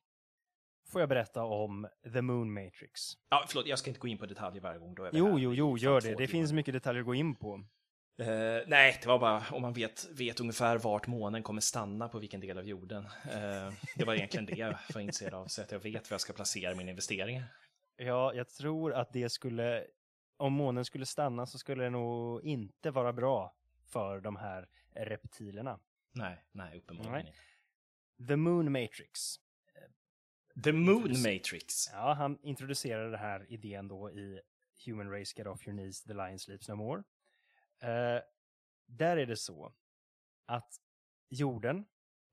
[0.93, 3.01] Får jag berätta om The Moon Matrix?
[3.29, 4.95] Ja, förlåt, jag ska inte gå in på detaljer varje gång.
[4.95, 6.09] Då är Jo, jo, jo, gör det.
[6.09, 6.27] Det timmar.
[6.27, 7.65] finns mycket detaljer att gå in på.
[8.19, 8.27] Eh,
[8.67, 12.41] nej, det var bara om man vet, vet ungefär vart månen kommer stanna på vilken
[12.41, 13.05] del av jorden.
[13.05, 16.21] Eh, det var egentligen det jag var intresserad av, så att jag vet var jag
[16.21, 17.45] ska placera mina investeringar.
[17.97, 19.87] Ja, jag tror att det skulle,
[20.37, 23.55] om månen skulle stanna så skulle det nog inte vara bra
[23.93, 25.79] för de här reptilerna.
[26.13, 27.39] Nej, nej, uppenbarligen inte.
[28.29, 29.37] The Moon Matrix.
[30.65, 31.91] The Moon Matrix.
[31.93, 34.41] Ja, han introducerade den här idén då i
[34.87, 37.03] Human Race Get Off Your Knees, The Lion Sleeps No More.
[37.83, 38.23] Eh,
[38.87, 39.73] där är det så
[40.47, 40.77] att
[41.29, 41.85] jorden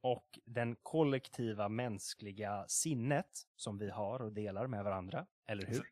[0.01, 5.87] och den kollektiva mänskliga sinnet som vi har och delar med varandra, eller hur?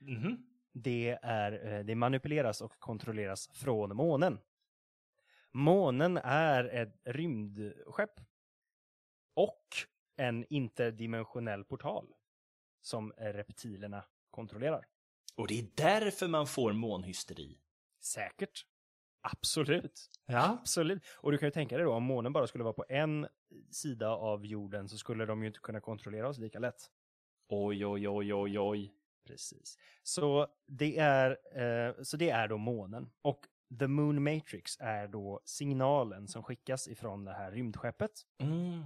[0.00, 0.46] Mhm.
[0.72, 4.40] Det, är, eh, det manipuleras och kontrolleras från månen.
[5.52, 8.20] Månen är ett rymdskepp
[9.34, 9.66] och
[10.16, 12.06] en interdimensionell portal
[12.80, 14.86] som reptilerna kontrollerar.
[15.36, 17.58] Och det är därför man får månhysteri.
[18.00, 18.66] Säkert.
[19.20, 20.10] Absolut.
[20.26, 20.58] Ja.
[20.60, 21.02] Absolut.
[21.16, 23.28] Och du kan ju tänka dig då, om månen bara skulle vara på en
[23.70, 26.90] sida av jorden så skulle de ju inte kunna kontrollera oss lika lätt.
[27.48, 28.94] Oj, oj, oj, oj, oj.
[29.26, 29.78] Precis.
[30.02, 33.10] Så det är, eh, så det är då månen.
[33.22, 33.40] Och
[33.78, 38.84] The Moon Matrix är då signalen som skickas ifrån det här rymdskeppet Mm.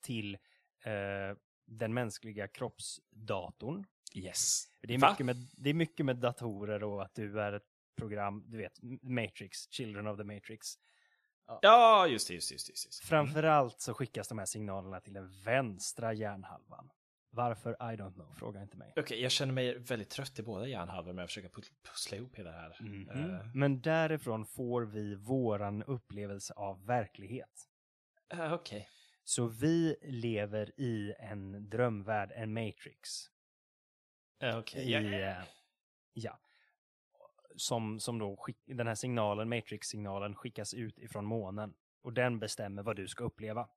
[0.00, 0.38] till
[0.82, 3.84] eh, den mänskliga kroppsdatorn.
[4.14, 4.64] Yes.
[4.80, 5.10] Det är, Va?
[5.10, 7.66] mycket med, det är mycket med datorer och att du är ett
[7.96, 10.66] program, du vet, Matrix, Children of the Matrix.
[11.62, 12.72] Ja, just det, just det, just det.
[12.72, 13.06] Just det.
[13.08, 16.90] Framförallt så skickas de här signalerna till den vänstra hjärnhalvan.
[17.30, 17.72] Varför?
[17.72, 18.92] I don't know, fråga inte mig.
[18.96, 21.48] Okej, jag känner mig väldigt trött i båda hjärnhalvor med att försöka
[21.88, 22.76] pussla ihop hela det här.
[22.80, 23.08] Mhm.
[23.34, 27.68] Eh, Men därifrån får vi våran upplevelse av verklighet.
[28.32, 28.88] eh, Okej.
[29.24, 33.10] Så vi lever i en drömvärld, en matrix.
[34.58, 34.82] Okej.
[34.84, 35.00] I, Ja.
[35.00, 35.44] eh,
[36.12, 36.38] ja.
[37.56, 41.74] Som, som då skick, den här signalen, matrix-signalen, skickas ut ifrån månen.
[42.02, 43.68] Och den bestämmer vad du ska uppleva.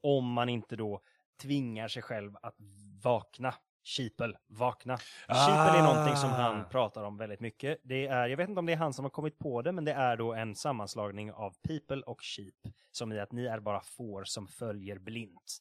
[0.00, 1.02] Om man inte då
[1.42, 2.56] tvingar sig själv att
[3.02, 3.54] vakna.
[3.86, 4.96] Sheeple, vakna.
[5.28, 6.34] Sheeple är någonting som Ah.
[6.34, 7.78] han pratar om väldigt mycket.
[7.82, 9.84] Det är, jag vet inte om det är han som har kommit på det, men
[9.84, 12.54] det är då en sammanslagning av people och sheep.
[12.90, 15.58] Som i att ni är bara får som följer blint.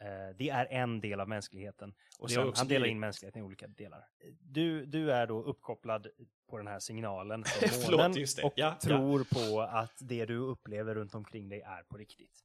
[0.00, 1.94] Eh, det är en del av mänskligheten.
[2.18, 4.04] Och sen, han delar in mänskligheten i olika delar.
[4.40, 6.06] Du, du är då uppkopplad
[6.50, 7.44] på den här signalen
[7.86, 8.12] från månen
[8.44, 8.78] och Ja, ja.
[8.82, 12.40] tror på att det du upplever runt omkring dig är på riktigt.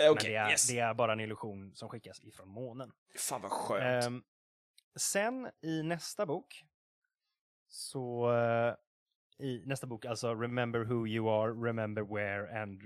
[0.00, 0.68] Eh, Men Okej, det är, yes.
[0.68, 2.92] det är bara en illusion som skickas ifrån månen.
[3.18, 4.04] Fan vad skönt.
[4.04, 4.22] Ehm,
[4.96, 6.64] sen i nästa bok
[7.68, 8.74] så eh,
[9.46, 12.82] i nästa bok, alltså Remember who you are, remember where and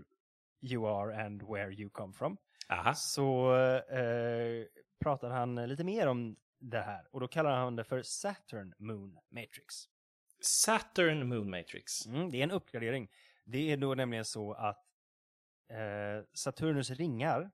[0.61, 2.37] you are and where you come from.
[2.69, 2.95] Aha.
[2.95, 4.67] Så eh,
[5.01, 9.19] pratar han lite mer om det här och då kallar han det för Saturn Moon
[9.29, 9.75] Matrix.
[10.41, 12.07] Saturn Moon Matrix.
[12.07, 13.09] Mm, det är en uppgradering.
[13.45, 14.85] Det är då nämligen så att
[15.69, 17.51] eh, Saturnus ringar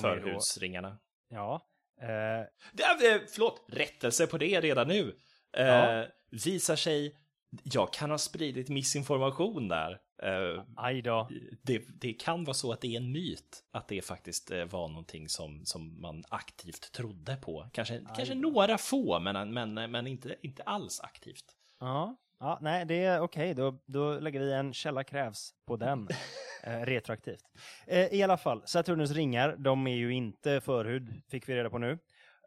[0.00, 0.98] Förhudsringarna.
[1.28, 1.71] Ja.
[2.02, 2.82] Eh, Det
[3.14, 5.16] eh, förlåt, rättelse på det redan nu.
[5.56, 6.06] Eh, Ja.
[6.44, 7.16] Visar sig,
[7.62, 9.98] jag kan ha spridit missinformation där.
[10.22, 11.28] Eh, aj då.
[11.62, 14.88] det, det kan vara så att det är en myt, att det faktiskt eh, var
[14.88, 17.70] någonting som, som man aktivt trodde på.
[17.72, 21.44] Kanske, kanske några få, men, men, men inte, inte alls aktivt.
[21.80, 23.54] Ja, ja nej, det är okej.
[23.54, 26.08] Då, då lägger vi en källa krävs på den
[26.64, 27.44] eh, retroaktivt.
[27.86, 31.78] Eh, I alla fall, Saturnus ringar, de är ju inte förhud, fick vi reda på
[31.78, 31.98] nu.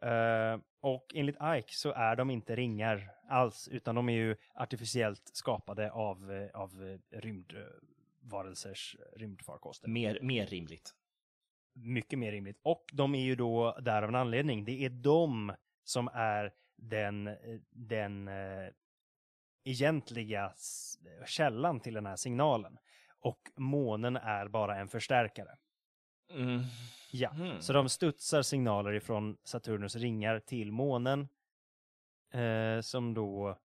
[0.02, 5.30] Eh, och enligt Ike så är de inte ringar alls, utan de är ju artificiellt
[5.32, 9.88] skapade av, eh, av eh, rymdvarelsers eh, rymdfarkoster.
[9.88, 10.94] Mer, mer rimligt.
[11.74, 12.58] mycket mer rimligt.
[12.62, 14.64] Och de är ju då där av en anledning.
[14.64, 15.54] Det är de
[15.84, 17.30] som är den,
[17.70, 18.28] den
[19.66, 20.52] egentliga
[21.26, 22.78] källan till den här signalen.
[23.18, 25.56] Och månen är bara en förstärkare.
[26.30, 26.60] Mm.
[27.12, 27.60] Ja, Mhm.
[27.62, 31.28] så de studsar signaler ifrån Saturnus ringar till månen.
[32.34, 33.58] Eh, som då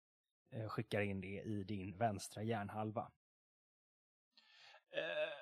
[0.53, 3.11] eh, skickar in det i din vänstra hjärnhalva.
[4.91, 5.38] Eh,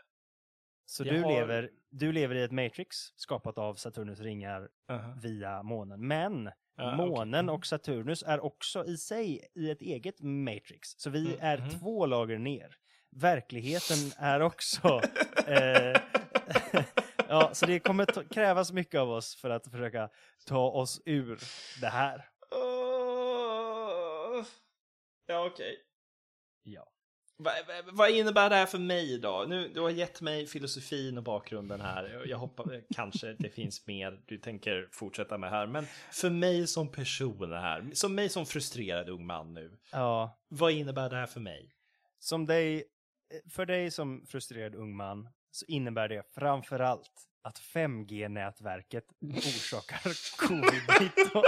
[0.98, 5.14] Så Jag du, har- lever, du lever i ett matrix skapat av Saturnus ringar aha.
[5.22, 6.08] via månen.
[6.08, 7.58] Men Ja, månen okej.
[7.58, 10.90] och Saturnus är också i sig i ett eget matrix.
[10.98, 11.70] Så vi Mm, är mhm.
[11.70, 12.76] två lager ner.
[13.16, 15.02] Verkligheten är också...
[15.48, 16.02] eh,
[17.30, 20.10] ja, så det kommer krävas mycket av oss för att försöka
[20.46, 21.40] ta oss ur
[21.82, 22.30] det här.
[22.52, 24.44] Åh.
[25.26, 25.78] Ja, okej.
[26.64, 26.88] Ja.
[27.40, 29.46] Va, va, vad innebär det här för mig då?
[29.48, 32.24] Nu, du har gett mig filosofin och bakgrunden här.
[32.26, 35.68] Jag hoppas kanske det finns mer du tänker fortsätta med här.
[35.68, 39.78] Men för mig som person här, som mig som frustrerad ung man nu.
[39.92, 40.40] ja.
[40.48, 41.74] Vad innebär det här för mig?
[42.20, 42.84] Som dig,
[43.50, 50.00] för dig som frustrerad ung man så innebär det framför allt att 5G-nätverket orsakar
[50.48, 51.44] covid-19.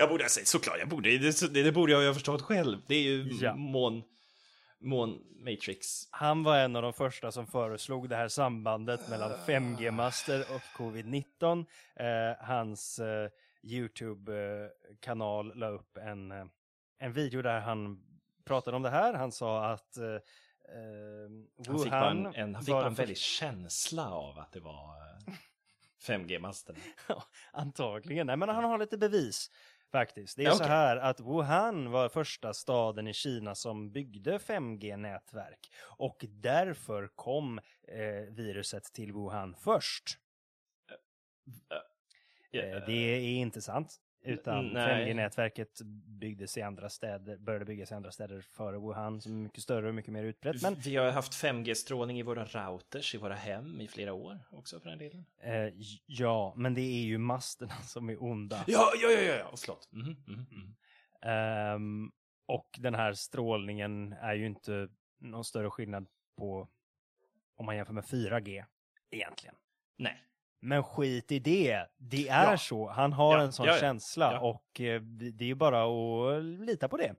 [0.00, 2.78] Jag borde ha sagt såklart, jag borde, det, det, borde jag ju ha förstått själv.
[2.86, 3.54] Det är ju Ja.
[3.54, 4.02] mån,
[4.80, 5.86] mån Matrix.
[6.10, 11.66] Han var en av de första som föreslog det här sambandet mellan 5G-master och covid-19.
[11.96, 13.30] Eh, hans eh,
[13.62, 16.44] YouTube-kanal la upp en, eh,
[16.98, 18.02] en video där han
[18.44, 19.14] pratade om det här.
[19.14, 20.20] Han sa att eh, eh,
[21.66, 24.60] Han fick bara en, en, han fick var bara en väldig känsla av att det
[24.60, 25.34] var eh,
[26.06, 26.76] 5G-masten.
[27.08, 28.26] Ja, Antagligen.
[28.26, 29.50] Nej, men han har lite bevis
[29.92, 30.36] faktiskt.
[30.36, 35.70] Det är Ja, så här att Wuhan var första staden i Kina som byggde 5G-nätverk
[35.98, 40.18] och därför kom eh, viruset till Wuhan först.
[42.52, 43.96] Eh, det är inte sant.
[44.22, 45.06] Utan nej.
[45.06, 45.80] 5G-nätverket
[46.20, 49.88] byggdes i andra städer, började byggas i andra städer före Wuhan som är mycket större
[49.88, 50.62] och mycket mer utbrett.
[50.62, 54.80] Men Vi har haft 5G-strålning i våra routers i våra hem i flera år också
[54.80, 55.24] för den delen.
[55.42, 55.72] eh,
[56.06, 58.64] ja, men det är ju masterna som är onda.
[58.66, 59.88] Ja, ja, ja, ja, förlåt.
[59.92, 60.76] Mhm, mhm, mhm.
[61.22, 62.12] Ehm,
[62.46, 66.06] och den här strålningen är ju inte någon större skillnad
[66.36, 66.68] på
[67.54, 68.64] om man jämför med 4G
[69.10, 69.54] egentligen.
[69.96, 70.22] Nej.
[70.60, 71.86] Men skit i det.
[71.96, 72.58] Det är Ja.
[72.58, 72.88] så.
[72.88, 75.82] Han har Ja, en sån ja, känsla och eh, det är ju bara
[76.38, 77.14] att lita på det.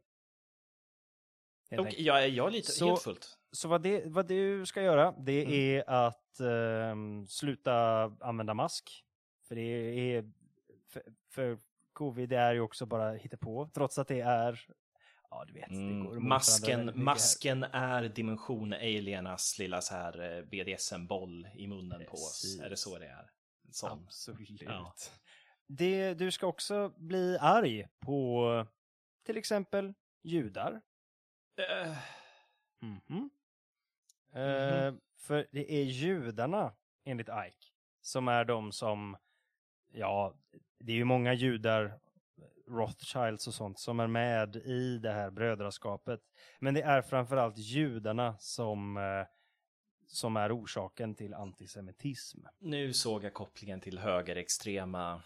[1.69, 3.37] Helt Och jag, jag är lite Så- helt fullt.
[3.51, 5.53] Så vad, det, vad du ska göra, det Mm.
[5.53, 9.05] är att ehm, sluta använda mask.
[9.47, 10.31] För det är,
[10.89, 11.57] för, för
[11.93, 14.65] covid är ju också bara på trots att det är,
[15.31, 16.27] ja du vet, det Mm.
[16.27, 22.41] Masken, masken är dimension alienas lilla så här eh, BDSM-boll i munnen på oss.
[22.41, 22.61] Precis.
[22.61, 23.31] Är det så det är?
[23.71, 23.91] Sån.
[23.91, 24.61] Absolut.
[24.61, 24.93] Ja.
[25.67, 28.65] Det, du ska också bli arg på
[29.25, 29.93] till exempel
[30.23, 30.81] judar.
[31.57, 31.97] Eh,
[32.81, 33.29] Mhm.
[34.33, 36.73] Eh, för det är judarna,
[37.05, 37.67] enligt Ike,
[38.01, 39.17] som är de som,
[39.93, 40.35] ja,
[40.79, 41.99] det är ju många judar,
[42.71, 46.19] Rothschilds och sånt, som är med i det här brödraskapet.
[46.59, 49.03] Men det är framförallt judarna som, eh,
[50.07, 52.39] som är orsaken till antisemitism.
[52.59, 55.21] nu såg jag kopplingen till högerextrema,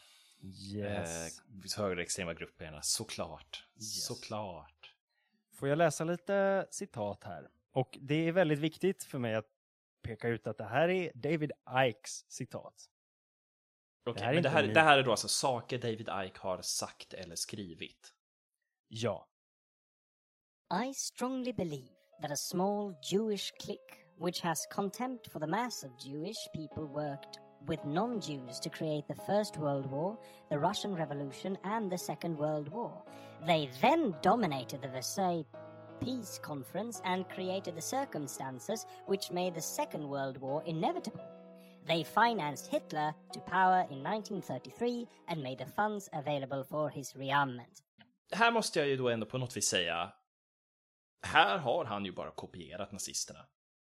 [0.73, 1.39] Yes.
[1.77, 2.81] eh, högerextrema grupperna.
[2.81, 3.65] Såklart.
[3.75, 4.05] Yes.
[4.05, 4.91] Såklart.
[5.53, 7.47] får jag läsa lite citat här.
[7.71, 9.45] Och det är väldigt viktigt för mig att
[10.01, 11.51] peka ut att det här är David
[11.87, 12.89] Ikes citat.
[14.10, 16.10] Okej, här är men det inte här, ny- det här är då alltså saker David
[16.26, 18.14] Icke har sagt eller skrivit.
[18.88, 19.28] Ja.
[20.86, 21.89] I strongly believe
[22.22, 27.39] that a small Jewish clique, which has contempt for the mass of Jewish people, worked
[27.68, 30.18] with non Jews to create the First World War,
[30.49, 33.03] the Russian Revolution, and the Second World War.
[33.45, 35.45] They then dominated the Versailles
[35.99, 41.34] Peace Conference and created the circumstances which made the Second World War inevitable.
[41.88, 47.81] They financed Hitler to power in 1933 and made the funds available for his rearmament.
[48.31, 50.11] Här måste jag ju då ändå på något vis säga,
[51.27, 53.39] här har han ju bara kopierat nazisterna.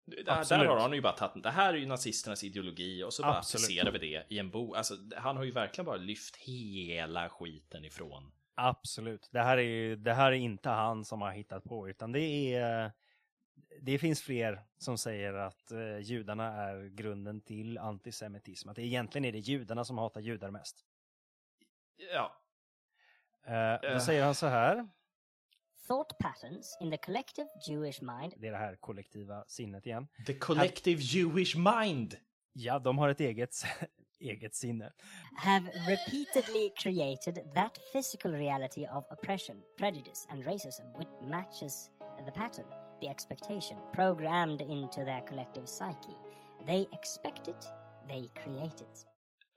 [0.06, 3.22] Där, där har han ju bara tagit, det här är ju nazisternas ideologi och så
[3.24, 3.64] bara Absolut.
[3.66, 4.78] applicerar vi det i en bok.
[4.78, 8.32] Alltså, han har ju verkligen bara lyft hela skiten ifrån.
[8.56, 9.30] Absolut.
[9.32, 12.54] Det här är, ju- det här är inte han som har hittat på, utan det
[12.56, 12.92] är...
[13.82, 18.70] Det finns fler som säger att eh, judarna är grunden till antisemitism.
[18.70, 20.86] Att det egentligen är det judarna som hatar judar mest.
[22.14, 22.38] Ja,
[23.46, 24.00] Eh, då Eh.
[24.00, 24.88] säger han så här.
[25.88, 30.08] Thought patterns in the collective Jewish mind Det är det här kollektiva sinnet igen.
[30.28, 32.18] the collective Jewish mind.
[32.54, 33.56] Ja, de har ett eget,
[34.20, 34.94] eget sinne.
[35.38, 41.90] have repeatedly created that physical reality of oppression, prejudice, and racism which matches
[42.26, 42.66] the pattern,
[43.02, 46.16] the expectation programmed into their collective psyche.
[46.66, 47.68] They expect it,
[48.08, 49.08] they create it.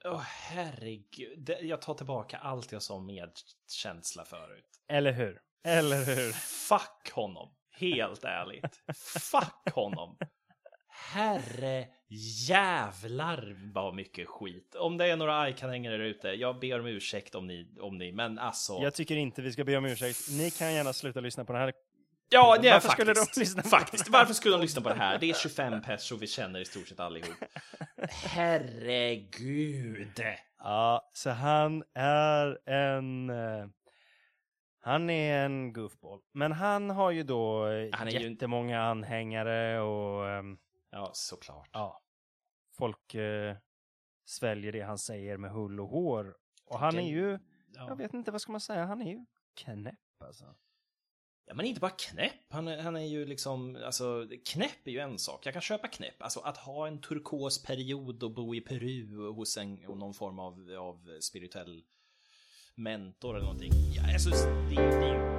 [0.05, 4.67] Åh herregud, Det- jag tar tillbaka allt jag sa om medkänsla förut.
[4.89, 5.41] Eller hur?
[5.67, 6.33] Eller hur?
[6.69, 8.83] Fuck honom, helt ärligt.
[9.21, 10.17] Fuck honom.
[11.13, 11.89] Herre
[12.49, 14.75] jävlar vad mycket skit.
[14.75, 18.13] Om det är några iCan-hängare där ute, jag ber om ursäkt om ni, om ni
[18.13, 18.73] men alltså.
[18.83, 20.19] Jag tycker inte vi ska be om ursäkt.
[20.31, 21.73] Ni kan gärna sluta lyssna på den här.
[22.35, 22.93] Ja, det är Varför faktiskt.
[22.93, 24.09] skulle de lyssna på faktiskt.
[24.09, 25.19] Varför skulle de lyssna på det här?
[25.19, 27.35] Det är 25 pers och vi känner i stort sett allihop.
[28.11, 30.23] Herregud.
[30.59, 33.31] Ja, så han är en...
[33.31, 33.67] eh,
[34.81, 36.21] han är en goofball.
[36.33, 40.59] Men han har ju då eh, Han är ju jättemånga anhängare och ehm,
[40.91, 41.69] Ja, såklart.
[41.73, 42.01] ja,
[42.79, 43.57] folk eh,
[44.25, 46.35] sväljer det han säger med hull och hår.
[46.67, 47.39] Och han är ju,
[47.77, 47.87] Ja.
[47.89, 49.25] jag vet inte vad ska man säga, han är ju
[49.55, 50.45] knäpp alltså.
[51.47, 52.33] Ja, men inte bara knäpp.
[52.49, 55.47] Han är, han är ju liksom, alltså knäpp är ju en sak.
[55.47, 56.23] Jag kan köpa knäpp.
[56.23, 60.39] Alltså att ha en turkos period och bo i Peru hos en, och någon form
[60.39, 61.83] av, av spirituell
[62.75, 63.73] mentor eller någonting.
[63.97, 65.35] Ja, alltså, det, det, det,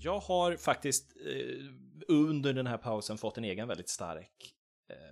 [0.00, 1.64] Jag har faktiskt eh,
[2.08, 4.54] under den här pausen fått en egen väldigt stark,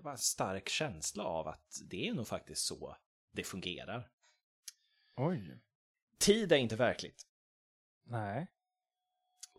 [0.07, 2.97] bara stark känsla av att det är nog faktiskt så
[3.33, 4.09] det fungerar.
[5.17, 5.59] Oj.
[6.19, 7.27] Tid är inte verkligt.
[8.05, 8.47] Nej.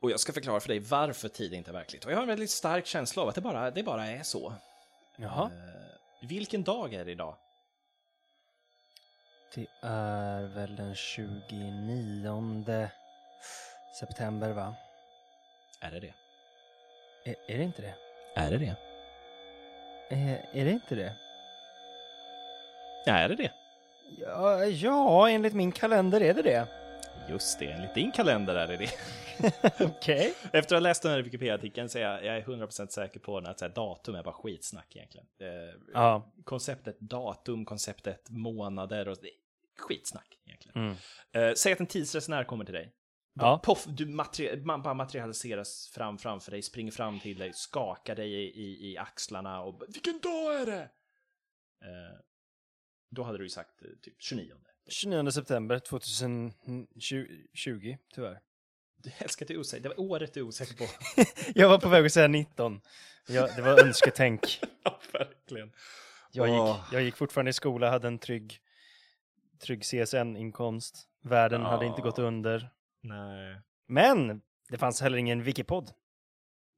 [0.01, 2.05] Och jag ska förklara för dig varför tid inte är verkligt.
[2.05, 4.53] Och jag har en väldigt stark känsla av att det bara, det bara är så.
[5.17, 5.51] Jaha.
[5.51, 7.37] Eh, vilken dag är det idag?
[9.55, 12.89] Det är väl den 29
[13.99, 14.75] september va?
[15.81, 16.13] Är det det?
[17.25, 17.95] Är, är det inte det?
[18.35, 18.86] Är det det?
[20.09, 21.13] Är, är det inte det?
[23.05, 23.51] Ja, är det det?
[24.19, 26.67] Ja, ja, enligt min kalender är det det.
[27.29, 28.89] Just det, enligt din kalender är det det.
[29.85, 30.33] Okej.
[30.43, 33.37] Efter att ha läst den här Wikipedia-artikeln så är jag, jag är 100% säker på
[33.37, 35.27] att så här, datum är bara skitsnack egentligen.
[35.41, 36.31] Eh, Ja.
[36.43, 39.29] Konceptet datum, konceptet månader och det
[39.77, 40.77] skitsnack egentligen.
[40.81, 40.95] Mm.
[41.49, 42.93] Eh, säg att en tidsresenär kommer till dig.
[43.39, 43.59] Ja.
[43.63, 48.33] Poff, du materi- man bara materialiseras fram framför dig, springer fram till dig, skakar dig
[48.33, 50.81] i, i, i axlarna och vilken dag är det?
[51.83, 52.19] Eh,
[53.09, 54.53] då hade du ju sagt eh, typ 29.
[54.89, 58.39] 29 september 2020, tyvärr.
[58.97, 60.85] Du älskar att du är osäker, det var året du är osäker på.
[61.59, 62.81] Jag var på väg att säga 19.
[63.27, 64.59] Ja, det var önsketänk.
[64.83, 65.71] ja, verkligen.
[66.31, 68.59] Jag gick, jag gick fortfarande i skola, hade en trygg,
[69.65, 71.07] trygg CSN-inkomst.
[71.23, 72.69] Världen hade inte gått under.
[73.01, 73.61] Nej.
[73.87, 75.91] Men det fanns heller ingen Wikipod.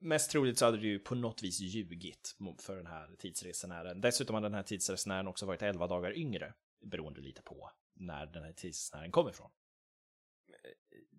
[0.02, 4.02] Mest troligt så hade du ju på något vis ljugit för den här tidsresenären.
[4.02, 8.44] Dessutom har den här tidsresenären också varit 11 dagar yngre, beroende lite på när den
[8.44, 9.50] här tidsresenären kommer ifrån.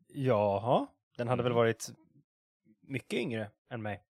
[0.08, 0.86] Jaha,
[1.16, 1.56] den hade väl Mm.
[1.56, 1.90] varit
[2.80, 4.04] mycket yngre än mig.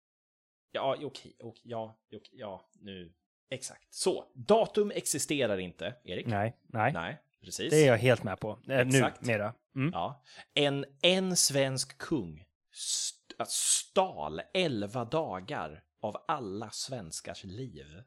[0.72, 3.14] Ja, okej, okej, ja, okej, ja, nu,
[3.50, 3.94] exakt.
[3.94, 6.26] Så, datum existerar inte, Erik.
[6.28, 6.94] Nej, nej.
[6.94, 7.70] Nej, precis.
[7.72, 8.52] Det är jag helt med på.
[8.52, 9.22] Eh, nu, Exakt.
[9.22, 9.54] mera.
[9.76, 9.90] Mm.
[9.94, 10.24] Ja.
[10.54, 18.04] En, en svensk kung st- stal 11 dagar av alla svenskars liv.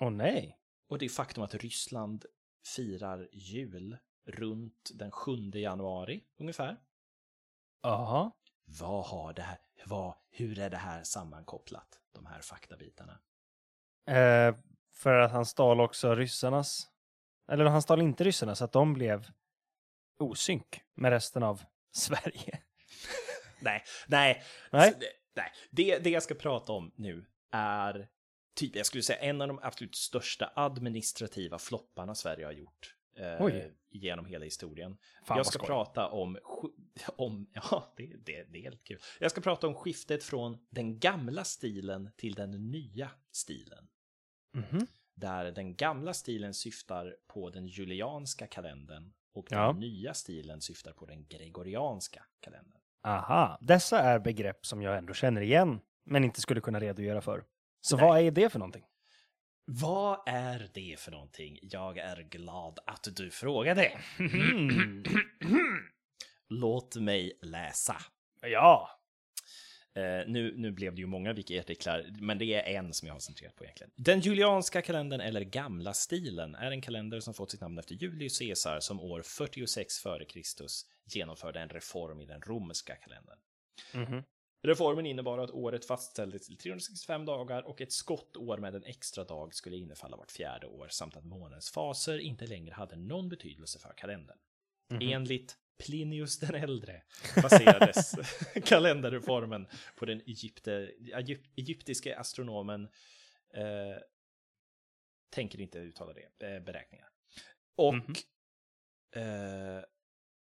[0.00, 0.58] Åh nej.
[0.88, 2.24] och det faktum att Ryssland
[2.76, 6.76] firar jul runt den 7 januari ungefär.
[7.82, 8.30] Jaha.
[8.80, 13.20] Vad har det här, vad, hur är det här sammankopplat, de här faktabitarna?
[14.06, 14.56] Eh,
[14.94, 16.88] för att han stal också ryssarnas,
[17.48, 19.30] eller han stal inte ryssarna så att de blev
[20.18, 22.60] osynk med resten av Sverige.
[23.60, 24.92] Nej, nej, Nej.
[24.92, 24.98] Så
[25.36, 25.52] nej.
[25.70, 28.08] Det, det jag ska prata om nu är
[28.56, 32.94] typ, jag skulle säga en av de absolut största administrativa flopparna Sverige har gjort.
[33.18, 33.46] Eh,
[33.90, 34.98] genom hela historien.
[35.24, 36.38] Fan, jag ska prata om,
[37.16, 38.98] om ja, det, det, det är helt kul.
[39.20, 43.88] Jag ska prata om skiftet från den gamla stilen till den nya stilen.
[44.54, 44.86] Mhm.
[45.20, 49.72] Där den gamla stilen syftar på den julianska kalendern och den Ja.
[49.72, 52.80] nya stilen syftar på den gregorianska kalendern.
[53.02, 57.44] Aha, dessa är begrepp som jag ändå känner igen, men inte skulle kunna redogöra för.
[57.80, 58.06] Så Nej.
[58.06, 58.84] vad är det för någonting?
[59.64, 61.58] Vad är det för någonting?
[61.62, 63.92] Jag är glad att du frågade.
[66.48, 67.96] Låt mig läsa.
[68.40, 68.97] Ja,
[69.94, 73.20] Eh, nu, nu blev det ju många wiki-artiklar, men det är en som jag har
[73.20, 73.92] centrerat på egentligen.
[73.96, 78.38] Den julianska kalendern, eller gamla stilen, är en kalender som fått sitt namn efter Julius
[78.38, 80.38] Caesar som år 46 f.Kr.
[81.04, 83.38] genomförde en reform i den romerska kalendern.
[83.94, 84.22] Mhm.
[84.62, 89.54] Reformen innebar att året fastställdes till 365 dagar och ett skottår med en extra dag
[89.54, 93.92] skulle infalla vart fjärde år samt att månens faser inte längre hade någon betydelse för
[93.96, 94.38] kalendern.
[94.90, 95.02] Mhm.
[95.02, 97.02] Enligt Plinius den äldre
[97.42, 98.12] baserades
[98.64, 100.72] kalenderreformen på den Egypte,
[101.14, 102.84] egyp, egyptiske astronomen
[103.54, 103.96] eh,
[105.30, 107.08] tänker inte uttala det, eh, beräkningar.
[107.76, 108.14] Och Mhm.
[109.16, 109.84] eh,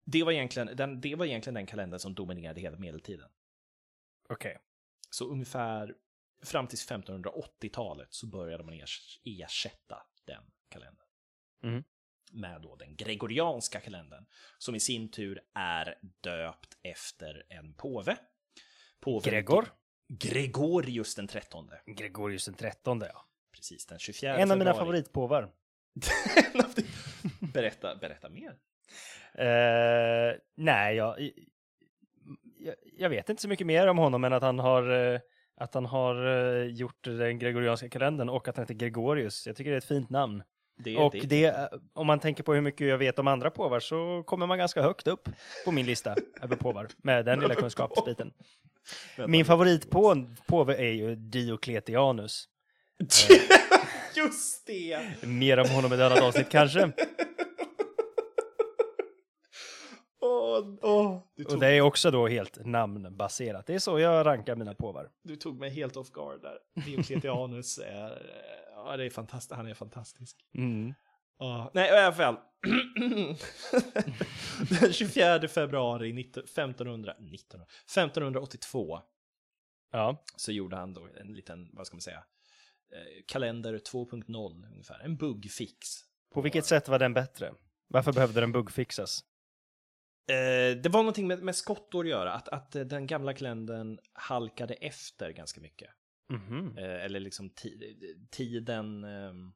[0.06, 3.30] det, var egentligen, den, det var egentligen den kalender som dominerade hela medeltiden.
[4.28, 4.58] okej.
[5.10, 5.94] Så ungefär
[6.42, 11.06] fram till 1580-talet så började man ers- ersätta den kalendern.
[11.62, 11.84] Mhm.
[12.32, 14.26] Med då den gregorianska kalendern,
[14.58, 18.16] som i sin tur är döpt efter en påve.
[19.00, 19.68] Påven Gregor?
[20.08, 21.80] Gregorius den trettonde.
[21.86, 23.26] Gregorius den trettonde, ja.
[23.52, 24.86] Precis, den 24 En av mina februari.
[24.86, 25.50] favoritpåvar.
[27.52, 28.56] berätta, berätta mer.
[29.34, 31.30] Eh, nej, jag,
[32.58, 35.20] jag, jag vet inte så mycket mer om honom än att han har, eh,
[35.54, 39.46] att han har eh, gjort den gregorianska kalendern och att han heter Gregorius.
[39.46, 40.42] Jag tycker det är ett fint namn.
[40.78, 43.80] Det, och det, eh, om man tänker på hur mycket jag vet om andra påvar
[43.80, 45.28] så kommer man ganska högt upp
[45.64, 48.32] på min lista över påvar med den lilla kunskapsbiten.
[49.26, 52.48] Min favoritpåve är ju Diokletianus.
[54.16, 54.98] Just det!
[55.26, 56.92] Mer om honom i ett annat avsnitt kanske.
[60.26, 63.66] Åh, åh, du, Och tog, det är också då helt namnbaserat.
[63.66, 65.10] Det är så jag rankar mina påvar.
[65.22, 66.58] du tog mig helt off guard där.
[66.84, 68.16] Diocletianus är, eh,
[68.74, 69.52] ja, det är fantastiskt.
[69.52, 70.36] Han är fantastisk.
[70.54, 70.94] Mm.
[71.38, 72.36] Ja, nej, i alla fall.
[74.80, 79.00] Den 24 februari 19, 1500, 19, 1582
[79.92, 82.24] Ja, så gjorde han då en liten, vad ska man säga,
[82.92, 85.00] eh, kalender 2.0 ungefär.
[85.04, 85.88] En bugfix.
[86.34, 87.52] på vilket sätt var den bättre?
[87.88, 89.24] Varför behövde den buggfixas?
[90.28, 93.98] Eh, det var någonting med, med skottår att göra, att, att eh, den gamla kalendern
[94.12, 95.90] halkade efter ganska mycket.
[96.28, 96.78] Mhm.
[96.78, 97.96] Eh, eller liksom ti
[98.30, 99.52] tiden, ehm,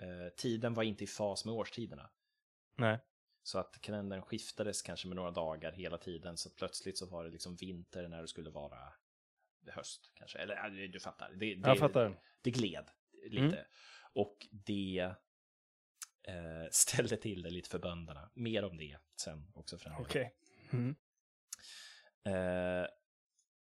[0.00, 2.10] eh, tiden var inte i fas med årstiderna.
[2.76, 2.98] Nej.
[3.42, 7.30] Så att kalendern skiftades kanske med några dagar hela tiden, så plötsligt så var det
[7.30, 8.78] liksom vinter när det skulle vara
[9.66, 10.38] höst kanske.
[10.38, 12.20] Eller du fattar, det, det, Jag fattar.
[12.42, 12.90] det gled
[13.30, 13.44] lite.
[13.44, 13.66] Mm.
[14.12, 15.14] Och det
[16.24, 18.30] eh, ställde till det lite för bönderna.
[18.34, 20.04] Mer om det sen också framöver.
[20.04, 20.34] Okej.
[20.72, 20.96] Mm.
[22.24, 22.86] Eh,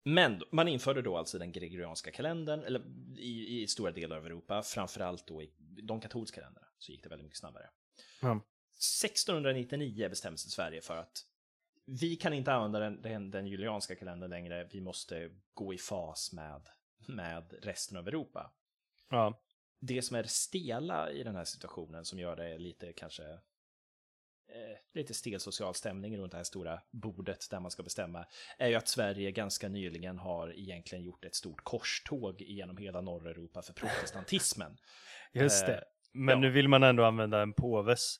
[0.03, 2.81] men man införde då alltså den gregorianska kalendern, eller
[3.17, 7.09] i, i stora delar av Europa, framförallt då i de katolska länderna, så gick det
[7.09, 7.69] väldigt mycket snabbare.
[8.21, 8.31] Ja.
[8.31, 11.25] 1699 bestämde sig Sverige för att
[11.85, 16.33] vi kan inte använda den, den, den julianska kalendern längre, vi måste gå i fas
[16.33, 16.69] med,
[17.07, 18.53] med resten av Europa.
[19.09, 19.41] Ja.
[19.81, 25.13] Det som är stela i den här situationen som gör det lite kanske eh, lite
[25.13, 28.25] stel social stämning runt det här stora bordet där man ska bestämma
[28.57, 33.29] är ju att Sverige ganska nyligen har egentligen gjort ett stort korståg genom hela norra
[33.29, 34.77] Europa för protestantismen.
[35.33, 35.83] Just Eh, det.
[36.13, 36.39] Men ja.
[36.39, 38.19] nu vill man ändå använda en påves.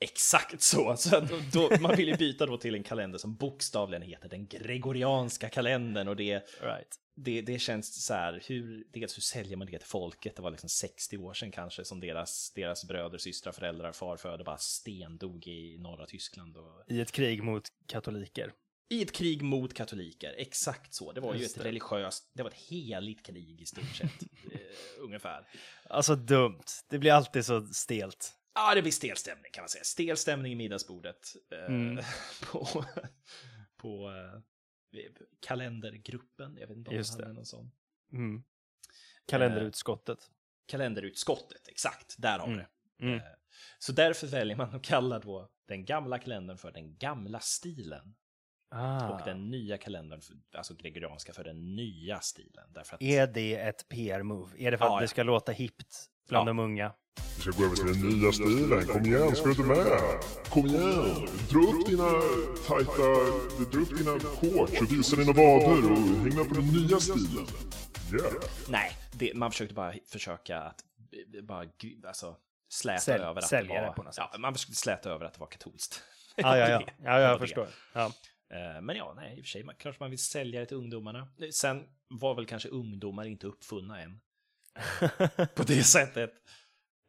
[0.00, 0.96] Exakt så!
[0.96, 4.46] så då, då, man vill ju byta då till en kalender som bokstavligen heter den
[4.46, 6.96] gregorianska kalendern och det, Right.
[7.16, 10.36] det, det känns så här, hur, dels hur säljer man det till folket?
[10.36, 14.58] Det var liksom 60 år sedan kanske som deras, deras bröder, systrar, föräldrar, farföder bara
[14.58, 16.56] stendog i norra Tyskland.
[16.56, 16.84] Och...
[16.88, 18.52] I ett krig mot katoliker.
[18.90, 21.12] I ett krig mot katoliker, exakt så.
[21.12, 21.68] Det var ju Just ett det.
[21.68, 24.60] religiöst, det var ett heligt krig i stort sett, eh,
[25.00, 25.46] ungefär.
[25.90, 26.62] Alltså dumt.
[26.90, 28.32] Det blir alltid så stelt.
[28.54, 29.84] Ja, det blir stel stämning kan man säga.
[29.84, 32.04] Stel stämning i middagsbordet eh, Mm.
[32.52, 32.84] på,
[33.76, 34.40] på eh,
[35.40, 36.56] kalendergruppen.
[36.60, 37.32] Jag vet inte om Just hade det.
[37.32, 37.70] någon sån.
[38.12, 38.42] Mm.
[39.26, 40.30] Kalenderutskottet.
[40.66, 42.64] Kalenderutskottet, exakt, där har vi Mm.
[42.98, 43.04] det.
[43.06, 43.18] Mm.
[43.18, 43.22] Eh,
[43.78, 48.14] Så därför väljer man att kalla då den gamla kalendern för den gamla stilen.
[48.68, 49.08] Ah.
[49.08, 50.20] Och den nya kalendern,
[50.52, 52.72] alltså gregorianska, för den nya stilen.
[52.72, 54.56] Därför att, Är det ett PR-move?
[54.58, 55.08] Är det för Ja, att det ja.
[55.08, 56.52] ska låta hippt bland Ja.
[56.52, 56.92] de unga?
[57.36, 58.86] Vi ska gå över till den nya stilen.
[58.86, 60.00] Kom igen, ska du inte med?
[60.50, 61.28] Kom igen!
[61.50, 62.10] Dra upp dina
[62.66, 63.08] tajta...
[63.72, 67.46] Dra upp dina shorts och visa dina vader och häng med på den nya stilen.
[68.12, 68.32] Yeah!
[68.68, 70.84] nej, det, man försökte bara försöka att
[71.42, 71.66] bara,
[72.06, 72.36] alltså,
[72.72, 75.34] släta Sälj- över att det det var, på något ja, man försökte släta över att
[75.34, 76.02] det var katolskt.
[76.36, 76.82] Ja, ja, ja.
[77.04, 77.68] Ja jag förstår.
[77.92, 78.12] Ja.
[78.52, 80.76] Eh, Men ja, nej, i och för sig, man, klart man vill sälja det till
[80.76, 81.28] ungdomarna.
[81.52, 84.20] Sen var väl kanske ungdomar inte uppfunna än.
[85.54, 86.30] På det sättet.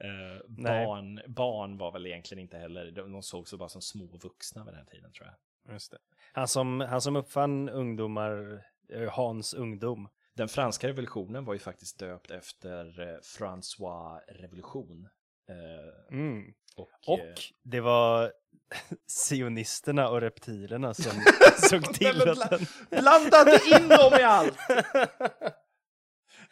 [0.03, 4.17] Eh, barn, barn var väl egentligen inte heller, de de såg sig bara som små
[4.17, 5.73] vuxna vid den här tiden tror jag.
[5.73, 5.97] Just det.
[6.33, 10.09] Han, som, han som uppfann ungdomar, eh, Hans ungdom.
[10.35, 15.09] Den franska revolutionen var ju faktiskt döpt efter eh, François revolution.
[15.49, 16.53] Eh, Mm.
[16.75, 17.33] och, Och eh,
[17.63, 18.33] det var
[19.07, 21.11] sionisterna och reptilerna som
[21.69, 22.59] såg till att den...
[22.89, 24.57] Blandade in dem i allt!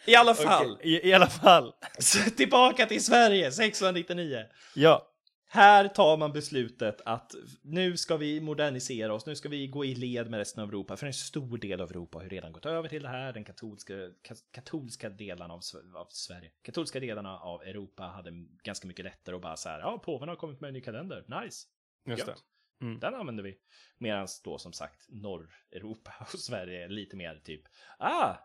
[0.06, 1.74] I alla fall, Okej, I, I alla fall.
[2.38, 4.46] tillbaka till Sverige 1699.
[4.76, 5.08] Ja.
[5.54, 7.32] Här tar man beslutet att
[7.62, 10.98] nu ska vi modernisera oss, nu ska vi gå i led med resten av Europa,
[10.98, 13.44] för en stor del av Europa har ju redan gått över till det här, den
[13.44, 15.62] katolska, ka- katolska delarna av,
[15.96, 18.32] av Sverige, katolska delarna av Europa hade
[18.64, 21.42] ganska mycket lättare att bara så här, ja, påven har kommit med en ny kalender,
[21.44, 21.68] nice,
[22.06, 22.36] Just det.
[22.82, 23.00] Mm.
[23.00, 23.58] den använder vi.
[23.98, 27.62] Medan då som sagt Norreuropa och Sverige är lite mer typ,
[28.00, 28.36] ah,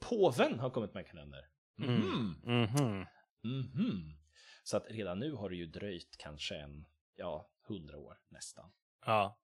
[0.00, 1.48] påven har kommit med en kalender.
[1.82, 2.00] Mm.
[2.00, 2.62] Mhm.
[2.62, 3.06] Mhm.
[3.42, 4.16] Mhm.
[4.64, 8.72] Så att redan nu har det ju dröjt kanske en, ja, hundra år nästan.
[9.06, 9.40] Ja.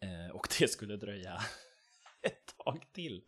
[0.00, 1.38] Eh, och det skulle dröja
[2.22, 3.24] ett tag till.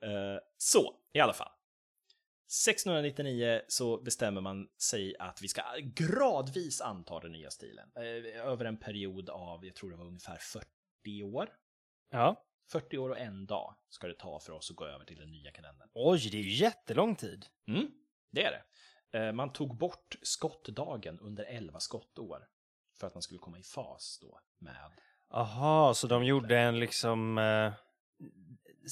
[0.00, 1.52] Eh, så, i alla fall.
[2.66, 7.90] 1699 så bestämmer man sig att vi ska gradvis anta den nya stilen.
[7.96, 11.48] Eh, över en period av, jag tror det var ungefär 40 år.
[12.10, 12.44] Ja.
[12.72, 15.30] 40 år och en dag ska det ta för oss att gå över till den
[15.30, 15.88] nya kalendern.
[15.94, 17.46] Oj, det är ju jättelång tid.
[17.68, 17.90] Mm,
[18.32, 18.50] det är
[19.10, 19.18] det.
[19.18, 22.46] Eh, Man tog bort skottdagen under 11 skottår
[23.00, 24.76] för att man skulle komma i fas då med...
[25.30, 27.38] Aha, så de gjorde en liksom...
[27.38, 27.72] Eh,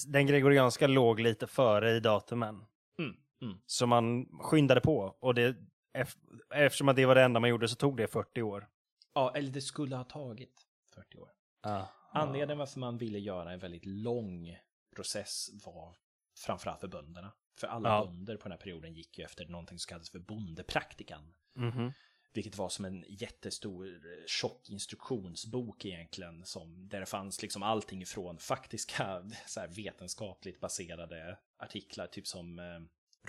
[0.07, 2.55] den gregorianska låg lite före i datumen.
[2.99, 3.61] Mm, mm.
[3.67, 5.17] Så man skyndade på.
[5.21, 5.57] Och det,
[5.95, 6.17] ef-
[6.55, 8.69] eftersom att det var det enda man gjorde så tog det 40 år.
[9.15, 11.31] Ja, eller det skulle ha tagit 40 år.
[11.63, 11.83] Ah.
[12.13, 14.57] Anledningen varför man ville göra en väldigt lång
[14.97, 15.97] process var
[16.39, 17.33] framförallt för bönderna.
[17.61, 18.05] För alla Ja.
[18.05, 21.35] bönder på den här perioden gick ju efter någonting som kallades för bondepraktikan.
[21.55, 21.93] Mhm.
[22.33, 26.45] Vilket var som en jättestor eh, tjock instruktionsbok egentligen.
[26.45, 32.07] Som, där det fanns liksom allting ifrån faktiska så vetenskapligt baserade artiklar.
[32.07, 32.81] Typ som eh,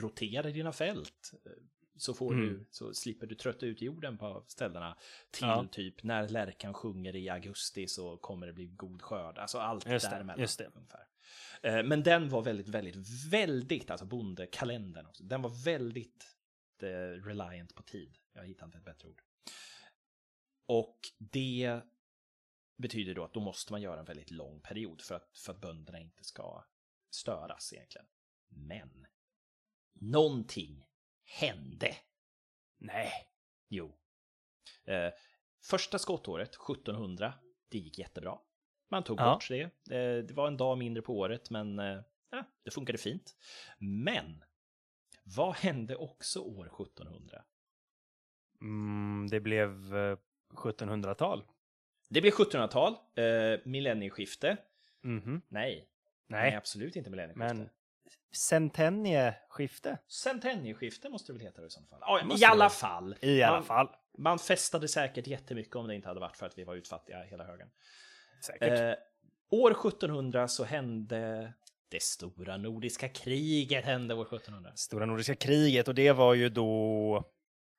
[0.01, 1.31] rotera dina fält.
[2.01, 2.47] Så, får Mm.
[2.47, 4.97] du, så slipper du trötta ut jorden på ställena.
[5.31, 5.67] Till Ja.
[5.71, 9.37] typ när lärkan sjunger i augusti så kommer det bli god skörd.
[9.37, 10.41] Alltså allt Just däremellan.
[10.41, 10.71] just det.
[10.75, 11.07] Ungefär.
[11.61, 12.95] Eh, Men den var väldigt, väldigt,
[13.31, 15.23] väldigt, alltså bondekalendern också.
[15.23, 16.35] Den var väldigt
[16.81, 16.87] eh,
[17.25, 18.17] reliant på tid.
[18.33, 19.21] Jag hittar inte ett bättre ord.
[20.65, 21.81] Och det
[22.77, 25.61] betyder då att då måste man göra en väldigt lång period för att, för att
[25.61, 26.63] bönderna inte ska
[27.11, 28.07] störas egentligen.
[28.49, 29.07] Men
[29.93, 30.85] någonting
[31.39, 31.95] hände.
[32.77, 33.11] Nej.
[33.69, 33.97] Jo.
[34.85, 35.09] Eh,
[35.63, 37.33] första skottåret, 1700,
[37.69, 38.37] det gick jättebra.
[38.89, 39.33] Man tog Ja.
[39.33, 39.61] bort det.
[39.95, 43.35] Eh, det var en dag mindre på året, men eh, ja, det funkade fint.
[43.79, 44.43] Men
[45.23, 47.43] vad hände också år 1700?
[48.61, 50.17] Mm, det blev eh,
[50.53, 51.43] 1700-tal.
[52.09, 54.57] Det blev 1700-tal, eh, millennieskifte.
[55.01, 55.41] Mhm.
[55.47, 55.89] Nej,
[56.27, 57.53] nej, Nej, absolut inte millennieskifte.
[57.53, 57.69] men
[58.35, 59.97] centennieskifte.
[60.07, 61.99] Centennieskifte måste det väl heta i sådana fall.
[62.01, 62.69] Ja, I det alla vara.
[62.69, 63.15] fall.
[63.21, 63.89] I alla man, fall.
[64.17, 67.43] Man festade säkert jättemycket om det inte hade varit för att vi var utfattiga hela
[67.43, 67.67] högen.
[68.45, 68.79] Säkert.
[68.79, 68.93] Eh,
[69.59, 71.53] år 1700 så hände
[71.89, 74.71] det stora nordiska kriget hände år 1700.
[74.75, 77.31] Stora Nordiska kriget och det var ju då...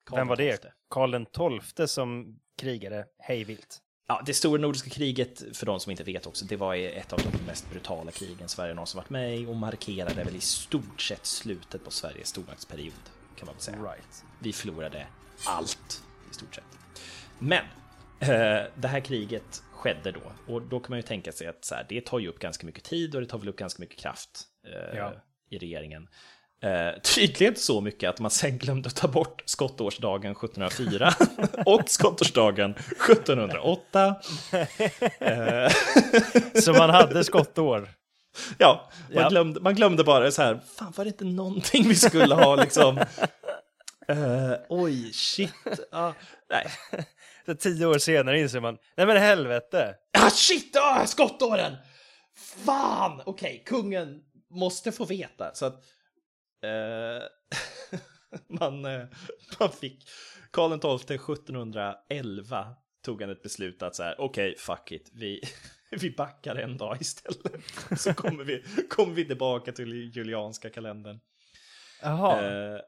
[0.05, 0.57] Karl Vem var det?
[0.57, 0.71] XII.
[0.89, 3.83] Karl den tolfte som krigade hejvilt.
[4.13, 7.19] Ja, det stora nordiska kriget, för de som inte vet också, det var ett av
[7.19, 11.27] de mest brutala krigen Sverige någonsin varit med i och markerade väl i stort sett
[11.27, 12.93] slutet på Sveriges stormaktsperiod,
[13.37, 13.77] kan man väl säga.
[13.77, 14.25] Right.
[14.39, 15.07] Vi förlorade
[15.47, 16.65] allt, i stort sett.
[17.39, 17.65] Men,
[18.21, 21.75] Eh, det här kriget skedde då och då kan man ju tänka sig att så
[21.75, 23.99] här, det tar ju upp ganska mycket tid och det tar väl upp ganska mycket
[23.99, 25.13] kraft eh, Ja.
[25.51, 26.09] i regeringen.
[26.63, 31.15] Eh, tydligen så mycket att man sen glömde ta bort skottårsdagen 1704
[31.67, 34.15] och skottårsdagen 1708.
[35.21, 35.71] Eh,
[36.63, 37.89] Så man hade skottår.
[38.59, 39.29] ja, man, Ja.
[39.29, 42.99] Glömde, man glömde bara så här, fan var det inte någonting vi skulle ha liksom?
[44.09, 45.53] Eh, oj, shit.
[45.93, 46.13] Ah,
[46.51, 46.67] nej,
[47.47, 49.95] Så tio år senare inser man, nej men helvete.
[50.19, 50.77] Ah, shit!
[50.77, 51.77] Ah, skottåren!
[52.67, 53.21] Fan!
[53.27, 55.55] Okej, kungen måste få veta.
[55.55, 55.83] Så att
[58.61, 59.05] man, eh,
[59.61, 60.09] man fick
[60.51, 65.41] Karl XII 1711 tog han ett beslut att så här, okej, fuck it, vi,
[65.91, 67.65] vi backar en dag istället.
[67.97, 71.21] Så kommer vi, kommer vi tillbaka till julianska kalendern.
[72.03, 72.43] Jaha.
[72.45, 72.81] Eh,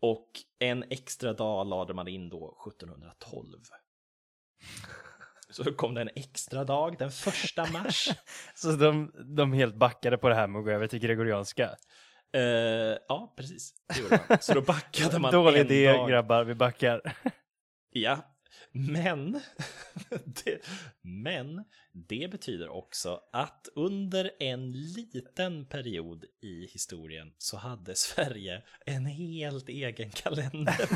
[0.00, 3.60] och en extra dag lade man in då 1712.
[5.50, 8.08] Så kom det en extra dag, den första mars.
[8.54, 11.76] Så de, de helt backade på det här med att gå över till gregorianska.
[12.36, 13.74] Eh, ja, precis.
[13.94, 14.38] Det gjorde man.
[14.40, 16.08] Så då backade man Dålig en idé dag.
[16.08, 17.00] grabbar, vi backar.
[17.92, 18.36] Ja,
[18.72, 19.32] men
[20.44, 20.58] det,
[21.02, 29.06] men det betyder också att under en liten period i historien så hade Sverige en
[29.06, 30.88] helt egen kalender.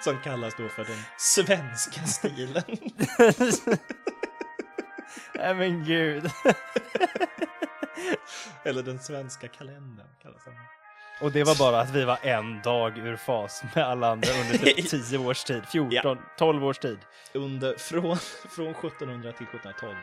[0.04, 2.62] Som kallas då för den svenska stilen.
[5.34, 6.30] Nej men gud.
[8.64, 10.54] Eller den svenska kalendern kallas den.
[11.20, 14.58] Och det var bara att vi var en dag ur fas med alla andra under
[14.58, 16.98] typ 10 års tid, 14, 12 års tid.
[17.32, 18.16] under, från,
[18.50, 19.98] från 1700 till 1712 eh,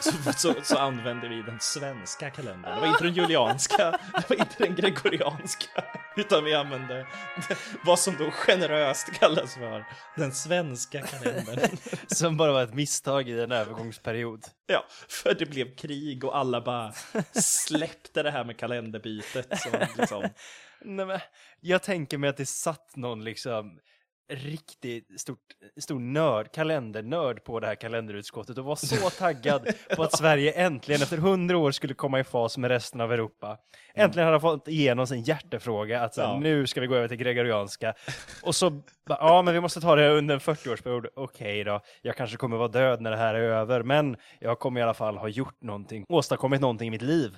[0.00, 2.74] så, så, så använde vi den svenska kalendern.
[2.74, 5.84] Det var inte den julianska, det var inte den gregorianska,
[6.16, 7.06] utan vi använde
[7.84, 9.84] vad som då generöst kallas för
[10.16, 11.76] den svenska kalendern.
[12.06, 14.44] Som bara var ett misstag i en övergångsperiod.
[14.66, 16.92] Ja, för det blev krig och alla bara
[17.32, 19.60] släppte det här med kalenderbytet.
[19.60, 19.68] Så
[20.00, 20.28] liksom,
[20.84, 21.20] Nej, men,
[21.60, 23.78] jag tänker mig att det satt någon liksom
[24.32, 25.38] riktigt stort,
[25.80, 31.02] stor nörd, kalendernörd på det här kalenderutskottet och var så taggad på att Sverige äntligen
[31.02, 33.58] efter hundra år skulle komma i fas med resten av Europa.
[33.94, 36.38] Äntligen hade fått igenom sin hjärtefråga att så, här, Ja.
[36.38, 37.94] nu ska vi gå över till gregorianska.
[38.42, 41.06] Och så, ja men vi måste ta det under en 40-årsperiod.
[41.16, 44.80] Okej då, jag kanske kommer vara död när det här är över, men jag kommer
[44.80, 47.36] i alla fall ha gjort någonting, åstadkommit någonting i mitt liv.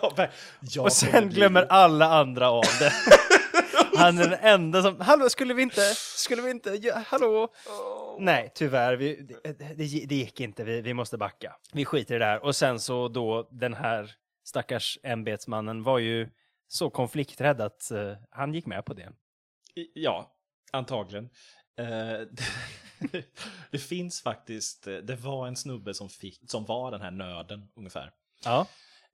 [0.80, 2.92] Och sen glömmer alla andra av det.
[4.00, 7.54] Han är den enda som, hallå skulle vi inte, skulle vi inte, ja, hallå?
[8.18, 11.56] Nej, tyvärr, vi, det, det, det gick inte, vi, vi måste backa.
[11.72, 12.44] Vi skiter i det här.
[12.44, 16.28] Och sen så då, den här stackars ämbetsmannen var ju
[16.68, 19.12] så konflikträdd att eh, han gick med på det.
[19.94, 20.32] Ja,
[20.72, 21.30] antagligen.
[21.78, 22.44] Eh, det,
[23.70, 27.68] det finns faktiskt, eh, det var en snubbe som, fick, som var den här nörden
[27.76, 28.12] ungefär.
[28.44, 28.66] Ja.